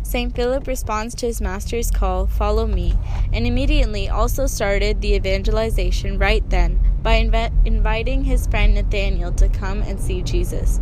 St. 0.04 0.36
Philip 0.36 0.68
responds 0.68 1.16
to 1.16 1.28
his 1.28 1.40
master's 1.40 1.92
call, 1.92 2.28
Follow 2.28 2.68
me, 2.68 2.96
and 3.32 3.48
immediately 3.48 4.10
also 4.10 4.46
started 4.48 5.00
the 5.00 5.14
evangelization 5.14 6.18
right 6.18 6.44
then 6.50 6.80
by 7.02 7.24
inv- 7.24 7.66
inviting 7.66 8.24
his 8.24 8.48
friend 8.48 8.76
Nathanael 8.76 9.32
to 9.34 9.48
come 9.48 9.82
and 9.84 10.00
see 10.00 10.22
Jesus. 10.22 10.82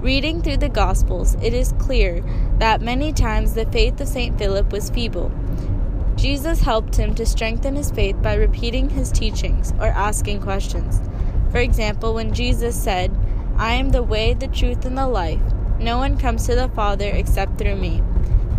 Reading 0.00 0.40
through 0.40 0.56
the 0.56 0.70
Gospels, 0.70 1.36
it 1.42 1.52
is 1.52 1.74
clear 1.78 2.22
that 2.58 2.80
many 2.80 3.12
times 3.12 3.52
the 3.52 3.66
faith 3.66 4.00
of 4.00 4.08
St. 4.08 4.38
Philip 4.38 4.72
was 4.72 4.88
feeble. 4.88 5.30
Jesus 6.16 6.62
helped 6.62 6.96
him 6.96 7.14
to 7.16 7.26
strengthen 7.26 7.76
his 7.76 7.90
faith 7.90 8.16
by 8.22 8.32
repeating 8.32 8.88
his 8.88 9.12
teachings 9.12 9.72
or 9.78 9.88
asking 9.88 10.40
questions. 10.40 11.02
For 11.50 11.58
example, 11.58 12.14
when 12.14 12.32
Jesus 12.32 12.82
said, 12.82 13.14
I 13.58 13.74
am 13.74 13.90
the 13.90 14.02
way, 14.02 14.32
the 14.32 14.48
truth, 14.48 14.86
and 14.86 14.96
the 14.96 15.06
life, 15.06 15.42
no 15.78 15.98
one 15.98 16.16
comes 16.16 16.46
to 16.46 16.54
the 16.54 16.70
Father 16.70 17.10
except 17.10 17.58
through 17.58 17.76
me. 17.76 18.02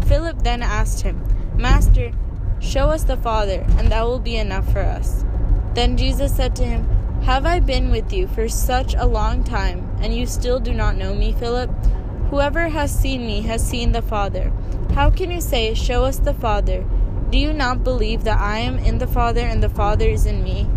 Philip 0.06 0.44
then 0.44 0.62
asked 0.62 1.02
him, 1.02 1.26
Master, 1.56 2.12
show 2.60 2.90
us 2.90 3.06
the 3.06 3.18
Father, 3.18 3.66
and 3.80 3.92
that 3.92 4.04
will 4.04 4.20
be 4.20 4.38
enough 4.38 4.72
for 4.72 4.82
us. 4.82 5.26
Then 5.74 5.98
Jesus 5.98 6.36
said 6.36 6.56
to 6.58 6.66
him, 6.66 6.88
Have 7.24 7.48
I 7.48 7.60
been 7.62 7.90
with 7.90 8.14
you 8.14 8.28
for 8.28 8.48
such 8.48 8.94
a 8.94 9.08
long 9.08 9.44
time, 9.44 9.91
and 10.02 10.16
you 10.16 10.26
still 10.26 10.60
do 10.60 10.74
not 10.74 10.98
know 10.98 11.14
me, 11.14 11.34
Philip? 11.34 11.70
Whoever 12.30 12.70
has 12.70 12.98
seen 12.98 13.26
me 13.26 13.42
has 13.42 13.66
seen 13.66 13.92
the 13.92 14.02
Father. 14.02 14.52
How 14.94 15.10
can 15.10 15.32
you 15.32 15.42
say, 15.42 15.74
Show 15.74 16.06
us 16.06 16.18
the 16.18 16.34
Father? 16.34 16.86
Do 17.30 17.38
you 17.38 17.54
not 17.54 17.84
believe 17.84 18.24
that 18.24 18.40
I 18.40 18.60
am 18.60 18.78
in 18.78 18.98
the 18.98 19.08
Father 19.08 19.42
and 19.42 19.64
the 19.64 19.70
Father 19.70 20.06
is 20.06 20.26
in 20.26 20.44
me? 20.44 20.68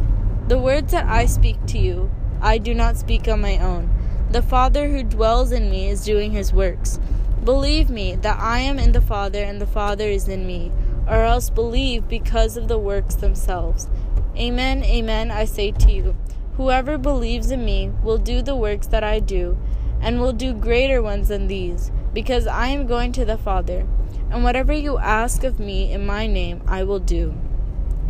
The 0.49 0.59
words 0.59 0.93
that 0.93 1.07
I 1.07 1.27
speak 1.27 1.65
to 1.67 1.79
you, 1.79 2.11
I 2.41 2.59
do 2.59 2.75
not 2.75 2.97
speak 2.97 3.27
on 3.29 3.41
my 3.41 3.59
own. 3.59 3.91
The 4.31 4.43
Father 4.43 4.89
who 4.89 5.03
dwells 5.03 5.53
in 5.53 5.71
me 5.71 5.89
is 5.89 6.05
doing 6.05 6.33
his 6.33 6.53
works. 6.53 7.01
Believe 7.45 7.91
me 7.91 8.17
that 8.17 8.39
I 8.39 8.61
am 8.61 8.79
in 8.79 8.93
the 8.93 9.01
Father 9.01 9.43
and 9.43 9.61
the 9.61 9.67
Father 9.67 10.07
is 10.07 10.29
in 10.29 10.47
me, 10.47 10.73
or 11.07 11.25
else 11.25 11.51
believe 11.51 12.09
because 12.09 12.57
of 12.57 12.69
the 12.69 12.79
works 12.79 13.15
themselves. 13.15 13.89
Amen, 14.37 14.83
amen, 14.83 15.31
I 15.31 15.45
say 15.45 15.71
to 15.71 15.93
you. 15.93 16.17
Whoever 16.57 16.99
believes 16.99 17.51
in 17.51 17.65
me 17.65 17.91
will 18.03 18.19
do 18.19 18.41
the 18.41 18.55
works 18.55 18.87
that 18.89 19.03
I 19.03 19.19
do, 19.19 19.59
and 20.01 20.21
will 20.21 20.33
do 20.33 20.53
greater 20.53 21.03
ones 21.03 21.29
than 21.29 21.49
these, 21.49 21.91
because 22.13 22.47
I 22.47 22.69
am 22.69 22.87
going 22.87 23.11
to 23.13 23.25
the 23.25 23.39
Father. 23.39 23.87
And 24.31 24.45
whatever 24.45 24.73
you 24.73 24.99
ask 24.99 25.43
of 25.45 25.59
me 25.59 25.93
in 25.93 26.07
my 26.07 26.27
name, 26.27 26.63
I 26.67 26.85
will 26.85 27.01
do, 27.01 27.35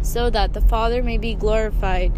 so 0.03 0.29
that 0.31 0.53
the 0.53 0.61
Father 0.61 1.03
may 1.03 1.19
be 1.19 1.35
glorified 1.35 2.13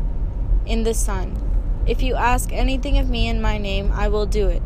in 0.64 0.82
the 0.82 0.94
Son. 0.94 1.42
If 1.86 2.02
you 2.02 2.16
ask 2.16 2.52
anything 2.52 2.98
of 2.98 3.08
me 3.08 3.28
in 3.28 3.40
my 3.40 3.58
name, 3.58 3.92
I 3.92 4.08
will 4.08 4.26
do 4.26 4.48
it. 4.48 4.62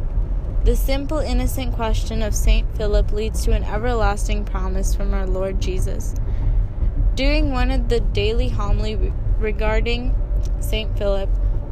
The 0.65 0.77
simple, 0.77 1.19
innocent 1.19 1.75
question 1.75 2.23
of 2.23 2.35
St. 2.35 2.67
Philip 2.77 3.13
leads 3.13 3.45
to 3.45 3.53
an 3.53 3.65
everlasting 3.65 4.45
promise 4.45 4.95
from 4.95 5.13
our 5.13 5.27
Lord 5.27 5.61
Jesus. 5.61 6.15
During 7.15 7.51
one 7.51 7.71
of 7.71 7.89
the 7.91 8.01
daily 8.01 8.49
homily 8.49 9.13
regarding 9.39 10.15
St. 10.61 10.97
Philip, 10.97 11.29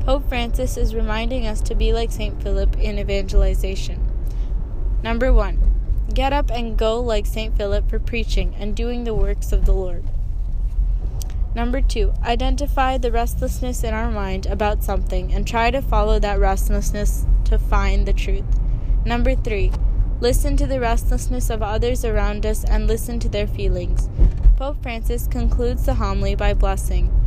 Pope 0.08 0.26
Francis 0.26 0.78
is 0.78 0.94
reminding 0.94 1.46
us 1.46 1.60
to 1.60 1.74
be 1.74 1.92
like 1.92 2.10
St. 2.10 2.42
Philip 2.42 2.78
in 2.78 2.98
evangelization. 2.98 4.00
Number 5.02 5.34
one, 5.34 5.58
get 6.14 6.32
up 6.32 6.50
and 6.50 6.78
go 6.78 6.98
like 6.98 7.26
St. 7.26 7.54
Philip 7.54 7.90
for 7.90 7.98
preaching 7.98 8.54
and 8.58 8.74
doing 8.74 9.04
the 9.04 9.12
works 9.12 9.52
of 9.52 9.66
the 9.66 9.74
Lord. 9.74 10.06
Number 11.54 11.82
two, 11.82 12.14
identify 12.24 12.96
the 12.96 13.12
restlessness 13.12 13.84
in 13.84 13.92
our 13.92 14.10
mind 14.10 14.46
about 14.46 14.82
something 14.82 15.30
and 15.30 15.46
try 15.46 15.70
to 15.70 15.82
follow 15.82 16.18
that 16.20 16.40
restlessness 16.40 17.26
to 17.44 17.58
find 17.58 18.08
the 18.08 18.14
truth. 18.14 18.46
Number 19.04 19.34
three, 19.34 19.72
listen 20.20 20.56
to 20.56 20.66
the 20.66 20.80
restlessness 20.80 21.50
of 21.50 21.62
others 21.62 22.02
around 22.02 22.46
us 22.46 22.64
and 22.64 22.86
listen 22.86 23.20
to 23.20 23.28
their 23.28 23.46
feelings. 23.46 24.08
Pope 24.56 24.82
Francis 24.82 25.26
concludes 25.26 25.84
the 25.84 25.92
homily 25.92 26.34
by 26.34 26.54
blessing. 26.54 27.17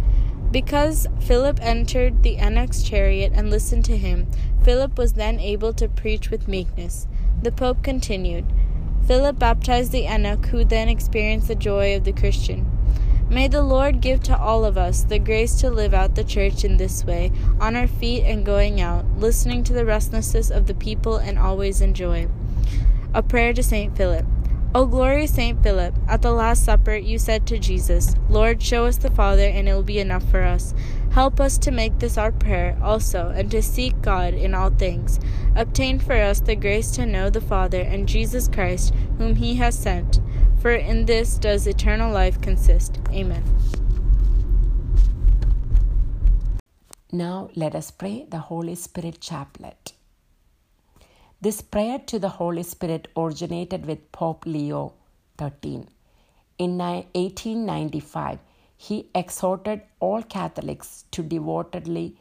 Because 0.51 1.07
Philip 1.21 1.59
entered 1.61 2.23
the 2.23 2.31
eunuch's 2.31 2.83
chariot 2.83 3.31
and 3.33 3.49
listened 3.49 3.85
to 3.85 3.97
him, 3.97 4.27
Philip 4.63 4.97
was 4.97 5.13
then 5.13 5.39
able 5.39 5.71
to 5.73 5.87
preach 5.87 6.29
with 6.29 6.49
meekness. 6.49 7.07
The 7.41 7.53
Pope 7.53 7.81
continued. 7.83 8.45
Philip 9.07 9.39
baptized 9.39 9.93
the 9.93 10.03
eunuch, 10.03 10.47
who 10.47 10.65
then 10.65 10.89
experienced 10.89 11.47
the 11.47 11.55
joy 11.55 11.95
of 11.95 12.03
the 12.03 12.11
Christian. 12.11 12.69
May 13.29 13.47
the 13.47 13.63
Lord 13.63 14.01
give 14.01 14.21
to 14.23 14.37
all 14.37 14.65
of 14.65 14.77
us 14.77 15.05
the 15.05 15.17
grace 15.17 15.55
to 15.61 15.71
live 15.71 15.93
out 15.93 16.15
the 16.15 16.23
church 16.23 16.65
in 16.65 16.75
this 16.75 17.05
way, 17.05 17.31
on 17.61 17.77
our 17.77 17.87
feet 17.87 18.23
and 18.23 18.45
going 18.45 18.81
out, 18.81 19.05
listening 19.17 19.63
to 19.63 19.73
the 19.73 19.85
restlessness 19.85 20.49
of 20.49 20.67
the 20.67 20.73
people 20.73 21.15
and 21.15 21.39
always 21.39 21.79
in 21.79 21.93
joy. 21.93 22.27
A 23.13 23.23
prayer 23.23 23.53
to 23.53 23.63
Saint 23.63 23.95
Philip. 23.95 24.25
O 24.73 24.85
glorious 24.85 25.33
Saint 25.33 25.61
Philip, 25.61 25.93
at 26.07 26.21
the 26.21 26.31
Last 26.31 26.63
Supper 26.63 26.95
you 26.95 27.19
said 27.19 27.45
to 27.47 27.59
Jesus, 27.59 28.15
Lord, 28.29 28.63
show 28.63 28.85
us 28.85 28.97
the 28.97 29.11
Father, 29.11 29.43
and 29.43 29.67
it 29.67 29.73
will 29.73 29.83
be 29.83 29.99
enough 29.99 30.23
for 30.31 30.43
us. 30.43 30.73
Help 31.11 31.41
us 31.41 31.57
to 31.57 31.71
make 31.71 31.99
this 31.99 32.17
our 32.17 32.31
prayer 32.31 32.77
also, 32.81 33.33
and 33.35 33.51
to 33.51 33.61
seek 33.61 34.01
God 34.01 34.33
in 34.33 34.53
all 34.53 34.69
things. 34.69 35.19
Obtain 35.55 35.99
for 35.99 36.13
us 36.13 36.39
the 36.39 36.55
grace 36.55 36.91
to 36.91 37.05
know 37.05 37.29
the 37.29 37.41
Father 37.41 37.81
and 37.81 38.07
Jesus 38.07 38.47
Christ, 38.47 38.93
whom 39.17 39.35
he 39.35 39.55
has 39.55 39.77
sent 39.77 40.21
for 40.61 40.71
in 40.71 41.05
this 41.05 41.39
does 41.39 41.65
eternal 41.65 42.13
life 42.13 42.39
consist. 42.39 42.99
Amen. 43.09 43.43
Now 47.11 47.49
let 47.55 47.73
us 47.73 47.89
pray 47.89 48.27
the 48.29 48.37
Holy 48.37 48.75
Spirit 48.75 49.19
chaplet. 49.19 49.93
This 51.41 51.59
prayer 51.61 51.97
to 52.05 52.19
the 52.19 52.29
Holy 52.29 52.61
Spirit 52.61 53.07
originated 53.17 53.87
with 53.87 54.11
Pope 54.11 54.45
Leo 54.45 54.93
XIII. 55.39 55.87
In 56.59 56.77
1895, 56.77 58.37
he 58.77 59.09
exhorted 59.15 59.81
all 59.99 60.21
Catholics 60.21 61.05
to 61.09 61.23
devotedly, 61.23 62.15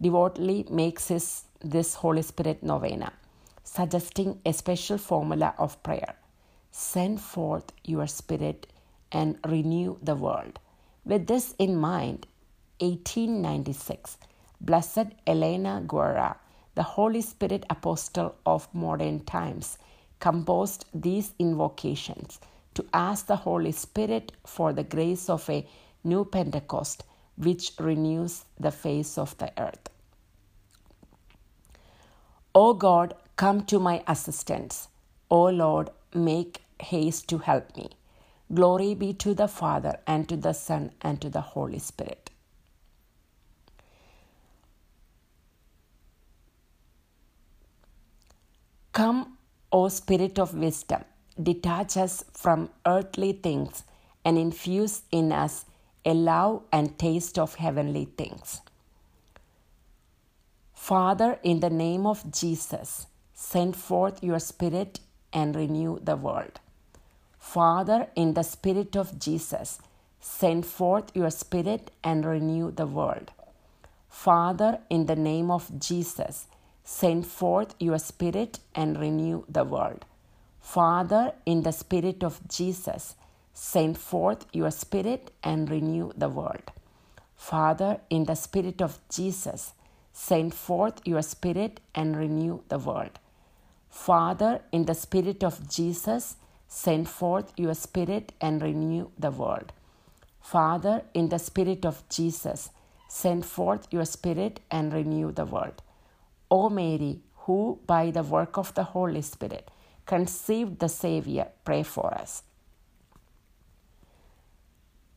devotedly 0.00 0.66
make 0.70 1.02
this, 1.02 1.44
this 1.60 1.94
Holy 1.96 2.22
Spirit 2.22 2.62
novena, 2.62 3.12
suggesting 3.62 4.40
a 4.46 4.54
special 4.54 4.96
formula 4.96 5.54
of 5.58 5.82
prayer 5.82 6.14
send 6.72 7.20
forth 7.20 7.70
your 7.84 8.06
spirit 8.06 8.66
and 9.12 9.38
renew 9.46 9.98
the 10.02 10.16
world. 10.16 10.58
With 11.04 11.26
this 11.26 11.54
in 11.58 11.76
mind, 11.76 12.26
1896, 12.80 14.16
Blessed 14.60 15.08
Elena 15.26 15.82
Guerra, 15.86 16.38
the 16.74 16.82
Holy 16.82 17.20
Spirit 17.20 17.64
apostle 17.70 18.34
of 18.46 18.68
modern 18.74 19.24
times, 19.24 19.78
composed 20.20 20.84
these 20.94 21.32
invocations 21.38 22.40
to 22.74 22.84
ask 22.94 23.26
the 23.26 23.36
Holy 23.36 23.72
Spirit 23.72 24.32
for 24.46 24.72
the 24.72 24.84
grace 24.84 25.28
of 25.28 25.48
a 25.50 25.66
new 26.04 26.24
Pentecost 26.24 27.04
which 27.36 27.72
renews 27.78 28.44
the 28.58 28.70
face 28.70 29.18
of 29.18 29.36
the 29.38 29.52
earth. 29.58 29.88
O 32.54 32.74
God, 32.74 33.14
come 33.36 33.64
to 33.64 33.78
my 33.78 34.02
assistance. 34.06 34.88
O 35.30 35.44
Lord, 35.44 35.90
make 36.14 36.62
haste 36.80 37.28
to 37.30 37.38
help 37.38 37.76
me. 37.76 37.90
Glory 38.52 38.94
be 38.94 39.14
to 39.14 39.32
the 39.34 39.48
Father, 39.48 39.98
and 40.06 40.28
to 40.28 40.36
the 40.36 40.52
Son, 40.52 40.92
and 41.00 41.20
to 41.22 41.30
the 41.30 41.40
Holy 41.40 41.78
Spirit. 41.78 42.21
Come, 48.92 49.38
O 49.72 49.88
Spirit 49.88 50.38
of 50.38 50.54
wisdom, 50.54 51.04
detach 51.42 51.96
us 51.96 52.24
from 52.34 52.68
earthly 52.84 53.32
things 53.32 53.84
and 54.22 54.36
infuse 54.36 55.02
in 55.10 55.32
us 55.32 55.64
a 56.04 56.12
love 56.12 56.62
and 56.70 56.98
taste 56.98 57.38
of 57.38 57.54
heavenly 57.54 58.04
things. 58.04 58.60
Father, 60.74 61.38
in 61.42 61.60
the 61.60 61.70
name 61.70 62.06
of 62.06 62.30
Jesus, 62.30 63.06
send 63.32 63.76
forth 63.76 64.22
your 64.22 64.38
Spirit 64.38 65.00
and 65.32 65.56
renew 65.56 65.98
the 66.00 66.16
world. 66.16 66.60
Father, 67.38 68.08
in 68.14 68.34
the 68.34 68.42
Spirit 68.42 68.94
of 68.96 69.18
Jesus, 69.18 69.80
send 70.20 70.66
forth 70.66 71.10
your 71.14 71.30
Spirit 71.30 71.90
and 72.04 72.26
renew 72.26 72.70
the 72.70 72.86
world. 72.86 73.30
Father, 74.10 74.80
in 74.90 75.06
the 75.06 75.16
name 75.16 75.50
of 75.50 75.78
Jesus, 75.78 76.46
send 76.84 77.26
forth 77.26 77.74
your 77.78 77.98
Spirit 77.98 78.58
and 78.74 78.98
renew 78.98 79.44
the 79.48 79.64
world. 79.64 80.04
Father, 80.60 81.32
in 81.44 81.62
the 81.62 81.72
Spirit 81.72 82.22
of 82.22 82.40
Jesus, 82.48 83.14
send 83.52 83.98
forth 83.98 84.46
your 84.52 84.70
Spirit 84.70 85.30
and 85.42 85.70
renew 85.70 86.12
the 86.16 86.28
world. 86.28 86.70
Father, 87.36 88.00
in 88.10 88.24
the 88.24 88.36
Spirit 88.36 88.80
of 88.80 88.98
Jesus, 89.10 89.72
send 90.12 90.54
forth 90.54 91.00
your 91.04 91.22
Spirit 91.22 91.80
and 91.94 92.16
renew 92.16 92.60
the 92.68 92.78
world. 92.78 93.18
Father, 93.88 94.62
in 94.72 94.84
the 94.86 94.94
Spirit 94.94 95.44
of 95.44 95.68
Jesus, 95.68 96.36
send 96.68 97.08
forth 97.08 97.52
your 97.56 97.74
Spirit 97.74 98.32
and 98.40 98.62
renew 98.62 99.10
the 99.18 99.30
world. 99.30 99.72
Father, 100.40 101.02
in 101.14 101.28
the 101.28 101.38
Spirit 101.38 101.84
of 101.84 102.08
Jesus, 102.08 102.70
send 103.08 103.44
forth 103.44 103.86
your 103.90 104.04
Spirit 104.04 104.60
and 104.70 104.92
renew 104.92 105.32
the 105.32 105.44
world. 105.44 105.82
O 106.52 106.68
Mary, 106.68 107.18
who 107.44 107.78
by 107.86 108.10
the 108.10 108.22
work 108.22 108.58
of 108.58 108.74
the 108.74 108.84
Holy 108.84 109.22
Spirit 109.22 109.70
conceived 110.04 110.80
the 110.80 110.88
Savior, 110.88 111.48
pray 111.64 111.82
for 111.82 112.12
us. 112.12 112.42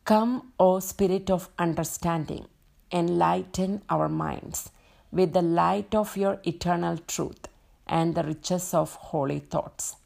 Come, 0.06 0.52
O 0.58 0.78
Spirit 0.80 1.30
of 1.30 1.50
understanding, 1.58 2.46
enlighten 2.90 3.82
our 3.90 4.08
minds 4.08 4.70
with 5.12 5.34
the 5.34 5.42
light 5.42 5.94
of 5.94 6.16
your 6.16 6.40
eternal 6.44 6.96
truth 6.96 7.48
and 7.86 8.14
the 8.14 8.22
riches 8.22 8.72
of 8.72 8.94
holy 8.94 9.40
thoughts. 9.40 9.96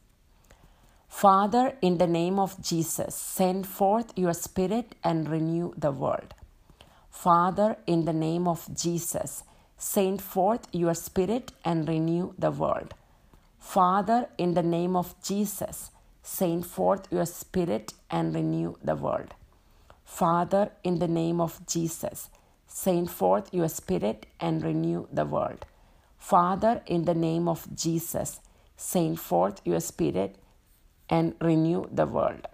Father, 1.09 1.77
in 1.81 1.99
the 1.99 2.09
name 2.09 2.41
of 2.41 2.61
Jesus, 2.61 3.15
send 3.15 3.69
forth 3.69 4.13
your 4.17 4.35
Spirit 4.35 4.97
and 5.05 5.29
renew 5.29 5.73
the 5.77 5.93
world. 5.93 6.35
Father, 7.09 7.77
in 7.87 8.05
the 8.05 8.13
name 8.13 8.49
of 8.49 8.69
Jesus, 8.75 9.45
send 9.81 10.21
forth 10.21 10.69
your 10.73 10.93
Spirit 10.93 11.53
and 11.65 11.89
renew 11.89 12.35
the 12.39 12.51
world. 12.51 12.93
Father, 13.59 14.29
in 14.37 14.53
the 14.53 14.63
name 14.63 14.95
of 14.95 15.15
Jesus, 15.23 15.91
send 16.23 16.67
forth 16.67 17.09
your 17.11 17.25
Spirit 17.25 17.95
and 18.11 18.35
renew 18.35 18.77
the 18.85 18.95
world. 18.95 19.33
Father, 20.05 20.71
in 20.85 20.99
the 20.99 21.09
name 21.09 21.41
of 21.41 21.67
Jesus, 21.67 22.29
send 22.67 23.11
forth 23.11 23.55
your 23.55 23.71
Spirit 23.71 24.27
and 24.39 24.63
renew 24.63 25.07
the 25.11 25.25
world. 25.25 25.65
Father, 26.19 26.83
in 26.87 27.07
the 27.07 27.15
name 27.15 27.49
of 27.49 27.67
Jesus, 27.75 28.41
send 28.77 29.19
forth 29.19 29.63
your 29.65 29.81
Spirit 29.81 30.37
and 31.09 31.35
renew 31.41 31.87
the 31.91 32.07
world. 32.07 32.47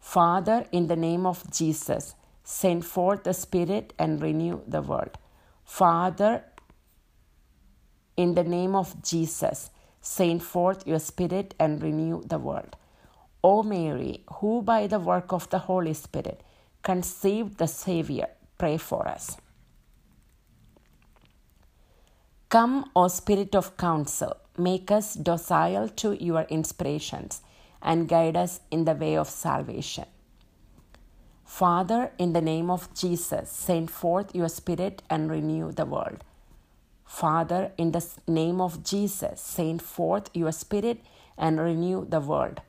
Father, 0.00 0.66
in 0.70 0.88
the 0.88 0.96
name 0.96 1.24
of 1.24 1.50
Jesus, 1.50 2.14
send 2.44 2.84
forth 2.84 3.24
the 3.24 3.32
Spirit 3.32 3.94
and 3.98 4.20
renew 4.20 4.60
the 4.68 4.82
world. 4.82 5.16
Father, 5.66 6.44
in 8.16 8.34
the 8.34 8.44
name 8.44 8.74
of 8.74 9.02
Jesus, 9.02 9.70
send 10.00 10.42
forth 10.42 10.86
your 10.86 11.00
Spirit 11.00 11.54
and 11.58 11.82
renew 11.82 12.22
the 12.24 12.38
world. 12.38 12.76
O 13.44 13.62
Mary, 13.62 14.24
who 14.36 14.62
by 14.62 14.86
the 14.86 14.98
work 14.98 15.32
of 15.32 15.50
the 15.50 15.58
Holy 15.58 15.92
Spirit 15.92 16.42
conceived 16.82 17.58
the 17.58 17.66
Savior, 17.66 18.28
pray 18.56 18.78
for 18.78 19.06
us. 19.06 19.36
Come, 22.48 22.90
O 22.94 23.08
Spirit 23.08 23.54
of 23.54 23.76
counsel, 23.76 24.36
make 24.56 24.90
us 24.90 25.14
docile 25.14 25.88
to 25.90 26.12
your 26.24 26.42
inspirations 26.42 27.42
and 27.82 28.08
guide 28.08 28.36
us 28.36 28.60
in 28.70 28.84
the 28.84 28.94
way 28.94 29.16
of 29.16 29.28
salvation. 29.28 30.06
Father, 31.46 32.10
in 32.18 32.32
the 32.32 32.40
name 32.42 32.70
of 32.70 32.92
Jesus, 32.92 33.50
send 33.50 33.90
forth 33.90 34.34
your 34.34 34.48
Spirit 34.48 35.02
and 35.08 35.30
renew 35.30 35.72
the 35.72 35.86
world. 35.86 36.22
Father, 37.06 37.72
in 37.78 37.92
the 37.92 38.04
name 38.26 38.60
of 38.60 38.82
Jesus, 38.82 39.40
send 39.40 39.80
forth 39.80 40.28
your 40.34 40.52
Spirit 40.52 41.00
and 41.38 41.58
renew 41.58 42.04
the 42.04 42.20
world. 42.20 42.60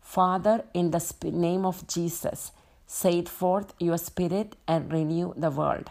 Father, 0.00 0.64
in 0.74 0.90
the 0.90 1.00
name 1.30 1.64
of 1.64 1.86
Jesus, 1.86 2.50
send 2.86 3.28
forth 3.28 3.72
your 3.78 3.96
Spirit 3.96 4.56
and 4.66 4.92
renew 4.92 5.32
the 5.36 5.50
world. 5.50 5.90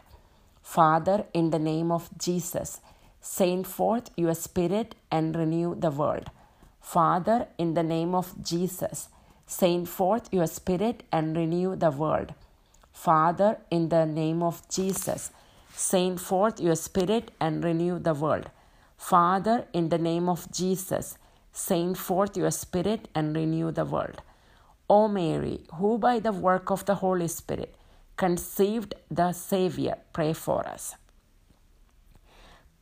Father, 0.62 1.26
in 1.34 1.50
the 1.50 1.60
name 1.60 1.92
of 1.92 2.10
Jesus, 2.18 2.82
send 3.22 3.66
forth 3.66 4.12
your 4.18 4.36
Spirit 4.36 4.96
and 5.10 5.36
renew 5.36 5.76
the 5.76 5.92
world. 5.92 6.30
Father, 6.82 7.48
in 7.58 7.74
the 7.74 7.84
name 7.84 8.14
of 8.14 8.44
Jesus, 8.44 9.08
send 9.58 9.88
forth 9.90 10.34
your 10.38 10.48
Spirit 10.48 11.04
and 11.12 11.38
renew 11.38 11.76
the 11.76 11.92
world. 11.92 12.34
Father, 12.92 13.58
in 13.70 13.90
the 13.90 14.06
name 14.06 14.42
of 14.42 14.68
Jesus, 14.70 15.32
send 15.76 16.22
forth 16.22 16.60
your 16.60 16.76
Spirit 16.76 17.32
and 17.40 17.64
renew 17.64 18.00
the 18.00 18.14
world. 18.14 18.50
Father, 18.98 19.66
in 19.74 19.90
the 19.90 19.98
name 19.98 20.30
of 20.30 20.52
Jesus, 20.52 21.18
send 21.52 21.98
forth 21.98 22.38
your 22.38 22.52
Spirit 22.52 23.08
and 23.14 23.36
renew 23.36 23.72
the 23.72 23.86
world. 23.86 24.22
O 24.90 25.08
Mary, 25.08 25.60
who 25.76 25.98
by 25.98 26.20
the 26.20 26.32
work 26.32 26.72
of 26.72 26.86
the 26.86 26.96
Holy 26.96 27.28
Spirit 27.28 27.76
conceived 28.18 28.96
the 29.10 29.32
Savior, 29.34 29.98
pray 30.14 30.34
for 30.34 30.66
us. 30.68 30.96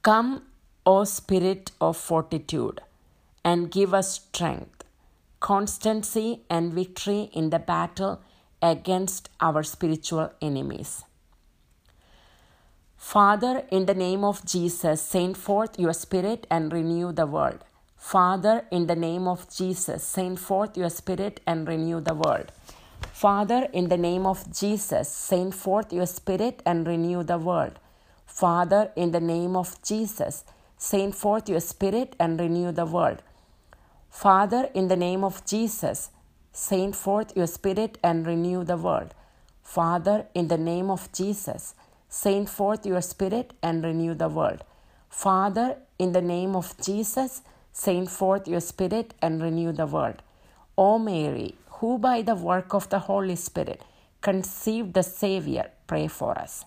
Come, 0.04 0.44
O 0.86 1.04
Spirit 1.04 1.72
of 1.80 1.98
fortitude 1.98 2.82
and 3.44 3.72
give 3.72 3.94
us 3.94 4.14
strength, 4.22 4.81
constancy, 5.42 6.44
and 6.50 6.72
victory 6.74 7.30
in 7.34 7.50
the 7.50 7.60
battle 7.60 8.22
against 8.62 9.30
our 9.42 9.64
spiritual 9.64 10.32
enemies. 10.42 11.04
Father, 12.96 13.66
in 13.72 13.88
the 13.88 13.96
name 13.96 14.24
of 14.24 14.46
Jesus, 14.46 15.02
send 15.02 15.36
forth 15.36 15.78
your 15.80 15.92
Spirit 15.92 16.46
and 16.50 16.72
renew 16.72 17.12
the 17.12 17.26
world. 17.26 17.66
Father, 17.98 18.66
in 18.72 18.86
the 18.86 18.96
name 18.96 19.28
of 19.28 19.50
Jesus, 19.50 20.04
send 20.04 20.40
forth 20.40 20.78
your 20.78 20.90
Spirit 20.90 21.40
and 21.48 21.68
renew 21.68 22.00
the 22.00 22.14
world. 22.14 22.52
Father, 23.12 23.68
in 23.74 23.90
the 23.90 23.98
name 23.98 24.28
of 24.28 24.54
Jesus, 24.54 25.10
send 25.10 25.56
forth 25.56 25.92
your 25.92 26.06
Spirit 26.06 26.62
and 26.66 26.88
renew 26.88 27.24
the 27.24 27.40
world. 27.40 27.80
Father, 28.28 28.92
in 28.96 29.12
the 29.12 29.20
name 29.20 29.56
of 29.56 29.82
Jesus, 29.82 30.44
send 30.78 31.16
forth 31.16 31.50
your 31.50 31.60
Spirit 31.60 32.16
and 32.20 32.40
renew 32.40 32.72
the 32.72 32.86
world. 32.86 33.24
Father, 34.12 34.70
in 34.76 34.90
the 34.90 34.98
name 34.98 35.24
of 35.24 35.44
Jesus, 35.46 36.12
send 36.52 36.96
forth 36.96 37.36
your 37.36 37.48
Spirit 37.48 37.98
and 38.04 38.28
renew 38.28 38.64
the 38.64 38.78
world. 38.78 39.16
Father, 39.64 40.28
in 40.36 40.50
the 40.50 40.58
name 40.58 40.92
of 40.92 41.12
Jesus, 41.14 41.74
send 42.10 42.50
forth 42.50 42.86
your 42.86 43.02
Spirit 43.02 43.54
and 43.64 43.84
renew 43.84 44.14
the 44.14 44.30
world. 44.30 44.64
Father, 45.10 45.78
in 45.98 46.12
the 46.12 46.22
name 46.22 46.56
of 46.56 46.76
Jesus, 46.80 47.42
send 47.72 48.12
forth 48.12 48.48
your 48.48 48.60
Spirit 48.60 49.14
and 49.22 49.42
renew 49.42 49.72
the 49.72 49.88
world. 49.88 50.22
O 50.78 51.00
Mary, 51.00 51.56
who 51.80 51.98
by 51.98 52.22
the 52.22 52.36
work 52.36 52.74
of 52.74 52.90
the 52.90 53.00
Holy 53.00 53.38
Spirit 53.38 53.82
conceived 54.22 54.94
the 54.94 55.04
Savior, 55.04 55.72
pray 55.88 56.08
for 56.08 56.38
us. 56.38 56.66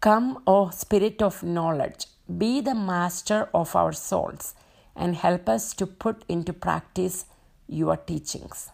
Come, 0.00 0.42
O 0.46 0.70
Spirit 0.70 1.22
of 1.22 1.42
knowledge, 1.42 2.06
be 2.38 2.60
the 2.60 2.74
master 2.74 3.48
of 3.54 3.74
our 3.74 3.92
souls 3.92 4.54
and 4.94 5.16
help 5.16 5.48
us 5.48 5.72
to 5.74 5.86
put 5.86 6.24
into 6.28 6.52
practice 6.52 7.24
your 7.66 7.96
teachings. 7.96 8.70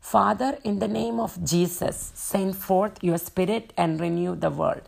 Father, 0.00 0.58
in 0.64 0.80
the 0.80 0.88
name 0.88 1.20
of 1.20 1.42
Jesus, 1.44 2.12
send 2.14 2.56
forth 2.56 3.02
your 3.02 3.18
Spirit 3.18 3.72
and 3.76 4.00
renew 4.00 4.34
the 4.34 4.50
world. 4.50 4.82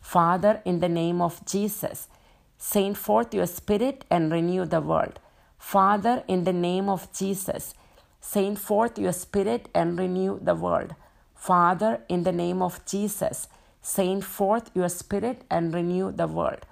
Father, 0.00 0.62
in 0.64 0.80
the 0.80 0.88
name 0.88 1.20
of 1.20 1.44
Jesus, 1.44 2.08
send 2.56 2.96
forth 2.96 3.34
your 3.34 3.46
Spirit 3.46 4.04
and 4.10 4.32
renew 4.32 4.64
the 4.64 4.80
world. 4.80 5.18
Father, 5.58 6.24
in 6.28 6.44
the 6.44 6.52
name 6.52 6.88
of 6.88 7.12
Jesus, 7.12 7.74
send 8.20 8.58
forth 8.58 8.98
your 8.98 9.12
Spirit 9.12 9.68
and 9.74 9.98
renew 9.98 10.38
the 10.40 10.54
world. 10.54 10.94
Father, 11.34 12.00
in 12.08 12.24
the 12.24 12.32
name 12.32 12.62
of 12.62 12.84
Jesus, 12.86 13.48
send 13.82 14.24
forth 14.24 14.70
your 14.74 14.88
Spirit 14.88 15.42
and 15.50 15.74
renew 15.74 16.10
the 16.10 16.26
world. 16.26 16.64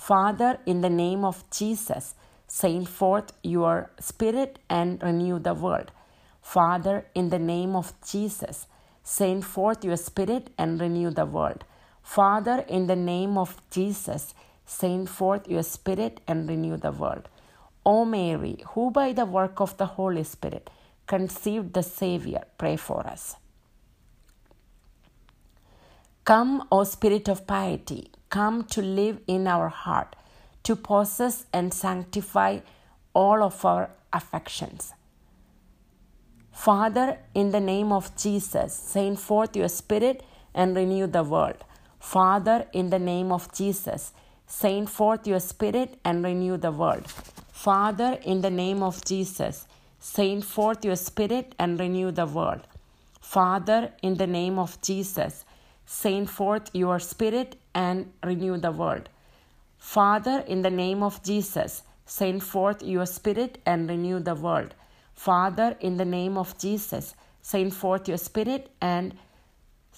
Father, 0.00 0.58
in 0.64 0.80
the 0.80 0.88
name 0.88 1.26
of 1.26 1.44
Jesus, 1.50 2.14
send 2.46 2.88
forth 2.88 3.34
your 3.42 3.90
Spirit 4.00 4.58
and 4.70 5.00
renew 5.02 5.38
the 5.38 5.52
world. 5.52 5.90
Father, 6.40 7.04
in 7.14 7.28
the 7.28 7.38
name 7.38 7.76
of 7.76 7.92
Jesus, 8.10 8.66
send 9.02 9.44
forth 9.44 9.84
your 9.84 9.98
Spirit 9.98 10.48
and 10.56 10.80
renew 10.80 11.10
the 11.10 11.26
world. 11.26 11.64
Father, 12.02 12.64
in 12.66 12.86
the 12.86 12.96
name 12.96 13.36
of 13.36 13.60
Jesus, 13.70 14.32
send 14.64 15.10
forth 15.10 15.46
your 15.46 15.62
Spirit 15.62 16.22
and 16.26 16.48
renew 16.48 16.78
the 16.78 16.92
world. 16.92 17.28
O 17.84 18.06
Mary, 18.06 18.56
who 18.68 18.90
by 18.90 19.12
the 19.12 19.26
work 19.26 19.60
of 19.60 19.76
the 19.76 19.86
Holy 19.98 20.24
Spirit 20.24 20.70
conceived 21.06 21.74
the 21.74 21.82
Savior, 21.82 22.44
pray 22.56 22.76
for 22.76 23.06
us. 23.06 23.36
Come, 26.24 26.66
O 26.72 26.84
Spirit 26.84 27.28
of 27.28 27.46
piety, 27.46 28.10
come 28.30 28.64
to 28.64 28.80
live 28.80 29.20
in 29.26 29.46
our 29.46 29.68
heart, 29.68 30.16
to 30.62 30.74
possess 30.74 31.44
and 31.52 31.74
sanctify 31.74 32.60
all 33.12 33.42
of 33.42 33.64
our 33.64 33.90
affections. 34.12 34.92
Father, 36.52 37.18
in 37.34 37.50
the 37.52 37.60
name 37.60 37.92
of 37.92 38.16
Jesus, 38.16 38.74
send 38.74 39.18
forth 39.18 39.56
your 39.56 39.68
Spirit 39.68 40.22
and 40.54 40.76
renew 40.76 41.06
the 41.06 41.22
world. 41.22 41.64
Father, 41.98 42.66
in 42.72 42.90
the 42.90 42.98
name 42.98 43.32
of 43.32 43.52
Jesus, 43.52 44.12
send 44.46 44.90
forth 44.90 45.26
your 45.26 45.40
Spirit 45.40 45.98
and 46.04 46.24
renew 46.24 46.56
the 46.56 46.72
world. 46.72 47.06
Father, 47.52 48.18
in 48.24 48.40
the 48.40 48.50
name 48.50 48.82
of 48.82 49.04
Jesus, 49.04 49.66
send 49.98 50.44
forth 50.44 50.84
your 50.84 50.96
Spirit 50.96 51.54
and 51.58 51.78
renew 51.78 52.10
the 52.10 52.26
world. 52.26 52.62
Father, 53.20 53.92
in 54.02 54.14
the 54.14 54.26
name 54.26 54.58
of 54.58 54.80
Jesus, 54.82 55.44
send 55.86 56.30
forth 56.30 56.70
your 56.72 56.98
Spirit 56.98 57.59
and 57.74 58.12
renew 58.24 58.56
the 58.58 58.72
world. 58.72 59.08
Father, 59.78 60.44
in 60.46 60.62
the 60.62 60.70
name 60.70 61.02
of 61.02 61.22
Jesus, 61.22 61.82
send 62.04 62.42
forth 62.42 62.82
your 62.82 63.06
Spirit 63.06 63.58
and 63.64 63.88
renew 63.88 64.20
the 64.20 64.34
world. 64.34 64.74
Father, 65.14 65.76
in 65.80 65.96
the 65.96 66.04
name 66.04 66.36
of 66.36 66.56
Jesus, 66.58 67.14
send 67.42 67.74
forth 67.74 68.08
your 68.08 68.18
Spirit 68.18 68.70
and 68.80 69.14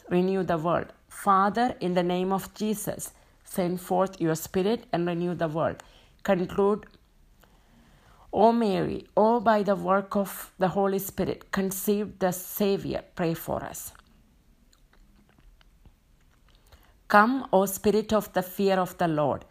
renew 0.08 0.42
the 0.42 0.58
world. 0.58 0.92
Father, 1.08 1.76
in 1.80 1.94
the 1.94 2.02
name 2.02 2.32
of 2.32 2.52
Jesus, 2.54 3.12
send 3.44 3.80
forth 3.80 4.20
your 4.20 4.34
Spirit 4.34 4.84
and 4.92 5.06
renew 5.06 5.34
the 5.34 5.48
world. 5.48 5.82
Conclude. 6.22 6.86
O 8.32 8.50
Mary, 8.52 9.06
O 9.16 9.40
by 9.40 9.62
the 9.62 9.76
work 9.76 10.16
of 10.16 10.52
the 10.58 10.68
Holy 10.68 10.98
Spirit, 10.98 11.52
conceived 11.52 12.18
the 12.20 12.32
Savior, 12.32 13.04
pray 13.14 13.34
for 13.34 13.62
us. 13.62 13.92
Come, 17.12 17.46
O 17.52 17.66
Spirit 17.66 18.14
of 18.14 18.32
the 18.32 18.42
fear 18.42 18.78
of 18.78 18.96
the 18.96 19.06
Lord, 19.06 19.44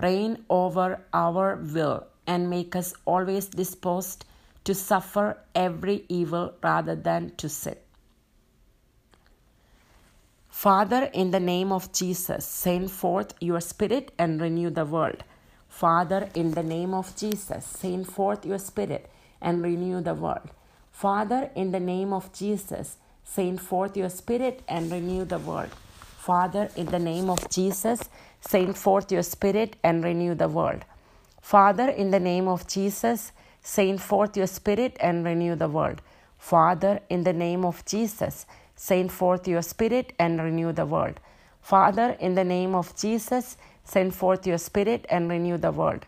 reign 0.00 0.44
over 0.48 1.00
our 1.12 1.56
will 1.56 2.06
and 2.28 2.48
make 2.48 2.76
us 2.76 2.94
always 3.04 3.46
disposed 3.46 4.24
to 4.62 4.72
suffer 4.72 5.36
every 5.52 6.04
evil 6.08 6.52
rather 6.62 6.94
than 6.94 7.32
to 7.38 7.48
sin. 7.48 7.74
Father, 10.48 11.10
in 11.12 11.32
the 11.32 11.40
name 11.40 11.72
of 11.72 11.92
Jesus, 11.92 12.44
send 12.44 12.92
forth 12.92 13.34
your 13.40 13.60
Spirit 13.60 14.12
and 14.16 14.40
renew 14.40 14.70
the 14.70 14.84
world. 14.84 15.24
Father, 15.68 16.28
in 16.36 16.52
the 16.52 16.62
name 16.62 16.94
of 16.94 17.16
Jesus, 17.16 17.64
send 17.64 18.06
forth 18.06 18.46
your 18.46 18.60
Spirit 18.60 19.10
and 19.40 19.60
renew 19.60 20.00
the 20.00 20.14
world. 20.14 20.50
Father, 20.92 21.50
in 21.56 21.72
the 21.72 21.80
name 21.80 22.12
of 22.12 22.32
Jesus, 22.32 22.96
send 23.24 23.60
forth 23.60 23.96
your 23.96 24.08
Spirit 24.08 24.62
and 24.68 24.92
renew 24.92 25.24
the 25.24 25.40
world. 25.40 25.70
Father, 26.28 26.68
in 26.76 26.84
the 26.84 26.98
name 26.98 27.30
of 27.30 27.48
Jesus, 27.48 28.10
send 28.42 28.76
forth 28.76 29.10
your 29.10 29.22
Spirit 29.22 29.76
and 29.82 30.04
renew 30.04 30.34
the 30.34 30.46
world. 30.46 30.84
Father, 31.40 31.88
in 31.88 32.10
the 32.10 32.20
name 32.20 32.48
of 32.48 32.66
Jesus, 32.66 33.32
send 33.62 34.02
forth 34.02 34.36
your 34.36 34.46
Spirit 34.46 34.98
and 35.00 35.24
renew 35.24 35.56
the 35.56 35.70
world. 35.70 36.02
Father, 36.36 37.00
in 37.08 37.24
the 37.24 37.32
name 37.32 37.64
of 37.64 37.82
Jesus, 37.86 38.44
send 38.76 39.10
forth 39.10 39.48
your 39.48 39.62
Spirit 39.62 40.12
and 40.18 40.42
renew 40.42 40.70
the 40.70 40.84
world. 40.84 41.18
Father, 41.62 42.14
in 42.20 42.34
the 42.34 42.44
name 42.44 42.74
of 42.74 42.94
Jesus, 42.94 43.56
send 43.84 44.14
forth 44.14 44.46
your 44.46 44.58
Spirit 44.58 45.06
and 45.08 45.30
renew 45.30 45.56
the 45.56 45.72
world. 45.72 46.04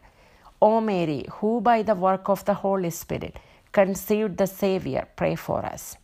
O 0.60 0.82
Mary, 0.82 1.24
who 1.36 1.62
by 1.62 1.80
the 1.80 1.94
work 1.94 2.28
of 2.28 2.44
the 2.44 2.52
Holy 2.52 2.90
Spirit 2.90 3.38
conceived 3.72 4.36
the 4.36 4.46
Savior, 4.46 5.08
pray 5.16 5.34
for 5.34 5.64
us. 5.64 5.96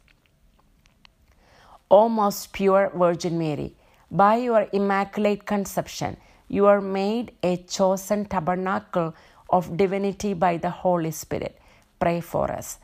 O 1.90 2.08
most 2.08 2.54
pure 2.54 2.90
Virgin 2.94 3.36
Mary, 3.38 3.74
by 4.10 4.36
your 4.36 4.68
immaculate 4.72 5.46
conception, 5.46 6.16
you 6.48 6.66
are 6.66 6.80
made 6.80 7.32
a 7.42 7.56
chosen 7.56 8.24
tabernacle 8.24 9.14
of 9.50 9.76
divinity 9.76 10.34
by 10.34 10.56
the 10.56 10.70
Holy 10.70 11.10
Spirit. 11.10 11.58
Pray 11.98 12.20
for 12.20 12.50
us. 12.50 12.78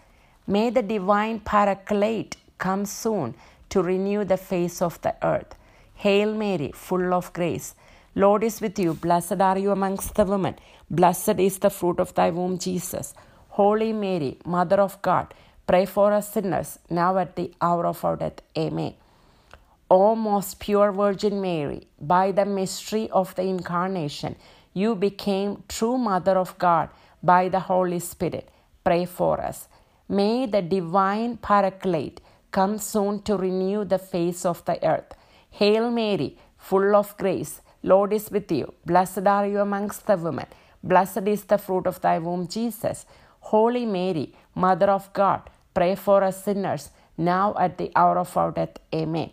May 0.47 0.71
the 0.71 0.83
divine 0.83 1.41
paraclete 1.41 2.37
come 2.59 2.85
soon 2.85 3.35
to 3.69 3.83
renew 3.83 4.25
the 4.25 4.37
face 4.37 4.83
of 4.83 5.01
the 5.03 5.15
earth. 5.25 5.55
Hail 5.95 6.35
Mary, 6.35 6.73
full 6.75 7.15
of 7.15 7.33
grace. 7.33 7.75
Lord 8.15 8.43
is 8.45 8.61
with 8.61 8.79
you. 8.79 8.95
Blessed 8.95 9.41
are 9.41 9.59
you 9.59 9.71
amongst 9.71 10.15
the 10.15 10.25
women. 10.25 10.57
Blessed 10.91 11.39
is 11.39 11.59
the 11.59 11.71
fruit 11.71 12.01
of 12.01 12.15
thy 12.15 12.31
womb, 12.31 12.59
Jesus. 12.59 13.15
Holy 13.51 13.93
Mary, 13.93 14.39
Mother 14.45 14.81
of 14.81 15.01
God, 15.03 15.33
pray 15.67 15.87
for 15.87 16.13
us 16.13 16.33
sinners, 16.33 16.79
now 16.91 17.17
at 17.19 17.37
the 17.37 17.53
hour 17.61 17.87
of 17.87 18.05
our 18.05 18.17
death. 18.17 18.41
Amen. 18.59 18.95
O 19.95 20.15
most 20.17 20.59
pure 20.59 20.91
Virgin 20.91 21.43
Mary, 21.43 21.87
by 22.01 22.33
the 22.33 22.47
mystery 22.47 23.11
of 23.11 23.35
the 23.35 23.43
Incarnation, 23.43 24.37
you 24.73 24.95
became 24.95 25.65
true 25.69 25.99
Mother 25.99 26.39
of 26.39 26.57
God 26.57 26.89
by 27.23 27.51
the 27.51 27.61
Holy 27.61 27.99
Spirit. 27.99 28.49
Pray 28.85 29.05
for 29.05 29.39
us. 29.39 29.69
May 30.09 30.47
the 30.47 30.63
divine 30.63 31.37
Paraclete 31.37 32.23
come 32.51 32.79
soon 32.79 33.21
to 33.25 33.37
renew 33.37 33.85
the 33.85 33.99
face 33.99 34.47
of 34.47 34.65
the 34.65 34.83
earth. 34.83 35.13
Hail 35.51 35.91
Mary, 35.91 36.39
full 36.57 36.97
of 36.97 37.15
grace, 37.19 37.61
Lord 37.83 38.15
is 38.15 38.31
with 38.31 38.51
you. 38.51 38.73
Blessed 38.87 39.27
are 39.27 39.47
you 39.47 39.61
amongst 39.61 40.07
the 40.07 40.17
women. 40.17 40.47
Blessed 40.83 41.29
is 41.29 41.45
the 41.45 41.59
fruit 41.59 41.87
of 41.87 42.01
thy 42.01 42.19
womb, 42.19 42.49
Jesus. 42.49 43.05
Holy 43.41 43.85
Mary, 43.85 44.33
Mother 44.55 44.89
of 44.89 45.13
God, 45.13 45.51
pray 45.75 45.97
for 45.97 46.25
us 46.25 46.43
sinners, 46.45 46.89
now 47.19 47.55
at 47.59 47.77
the 47.77 47.93
hour 47.95 48.17
of 48.19 48.35
our 48.39 48.53
death. 48.53 48.79
Amen. 48.95 49.33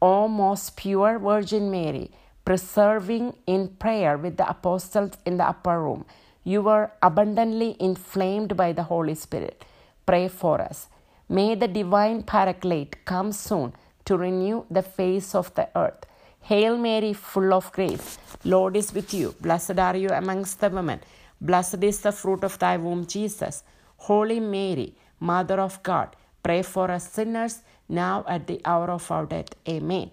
O 0.00 0.28
most 0.28 0.76
pure 0.76 1.18
Virgin 1.18 1.70
Mary, 1.70 2.10
preserving 2.44 3.34
in 3.46 3.68
prayer 3.68 4.18
with 4.18 4.36
the 4.36 4.48
apostles 4.48 5.12
in 5.24 5.38
the 5.38 5.44
upper 5.44 5.82
room, 5.82 6.04
you 6.42 6.60
were 6.62 6.90
abundantly 7.02 7.76
inflamed 7.80 8.56
by 8.56 8.72
the 8.72 8.82
Holy 8.82 9.14
Spirit. 9.14 9.64
Pray 10.06 10.28
for 10.28 10.60
us. 10.60 10.88
May 11.28 11.54
the 11.54 11.68
divine 11.68 12.22
Paraclete 12.22 13.04
come 13.06 13.32
soon 13.32 13.72
to 14.04 14.18
renew 14.18 14.64
the 14.70 14.82
face 14.82 15.34
of 15.34 15.54
the 15.54 15.68
earth. 15.74 16.04
Hail 16.42 16.76
Mary, 16.76 17.14
full 17.14 17.54
of 17.54 17.72
grace, 17.72 18.18
Lord 18.44 18.76
is 18.76 18.92
with 18.92 19.14
you. 19.14 19.34
Blessed 19.40 19.78
are 19.78 19.96
you 19.96 20.10
amongst 20.10 20.60
the 20.60 20.68
women. 20.68 21.00
Blessed 21.40 21.82
is 21.82 22.00
the 22.00 22.12
fruit 22.12 22.44
of 22.44 22.58
thy 22.58 22.76
womb, 22.76 23.06
Jesus. 23.06 23.62
Holy 23.96 24.40
Mary, 24.40 24.94
Mother 25.20 25.58
of 25.60 25.82
God, 25.82 26.14
pray 26.42 26.60
for 26.60 26.90
us 26.90 27.10
sinners 27.10 27.62
now 27.88 28.24
at 28.28 28.46
the 28.46 28.60
hour 28.64 28.90
of 28.90 29.10
our 29.10 29.26
death. 29.26 29.54
Amen. 29.68 30.10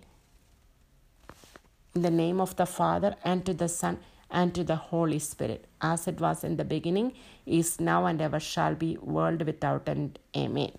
In 1.96 2.02
the 2.02 2.12
name 2.12 2.40
of 2.40 2.56
the 2.56 2.66
Father, 2.66 3.16
and 3.24 3.46
to 3.46 3.54
the 3.54 3.68
Son, 3.68 4.00
and 4.30 4.56
to 4.56 4.64
the 4.64 4.78
Holy 4.78 5.20
Spirit, 5.20 5.66
as 5.82 6.08
it 6.08 6.22
was 6.22 6.44
in 6.44 6.56
the 6.58 6.64
beginning, 6.64 7.14
is 7.46 7.80
now, 7.80 8.06
and 8.06 8.22
ever 8.22 8.40
shall 8.40 8.76
be, 8.76 8.98
world 8.98 9.42
without 9.46 9.90
end. 9.90 10.20
Amen. 10.36 10.72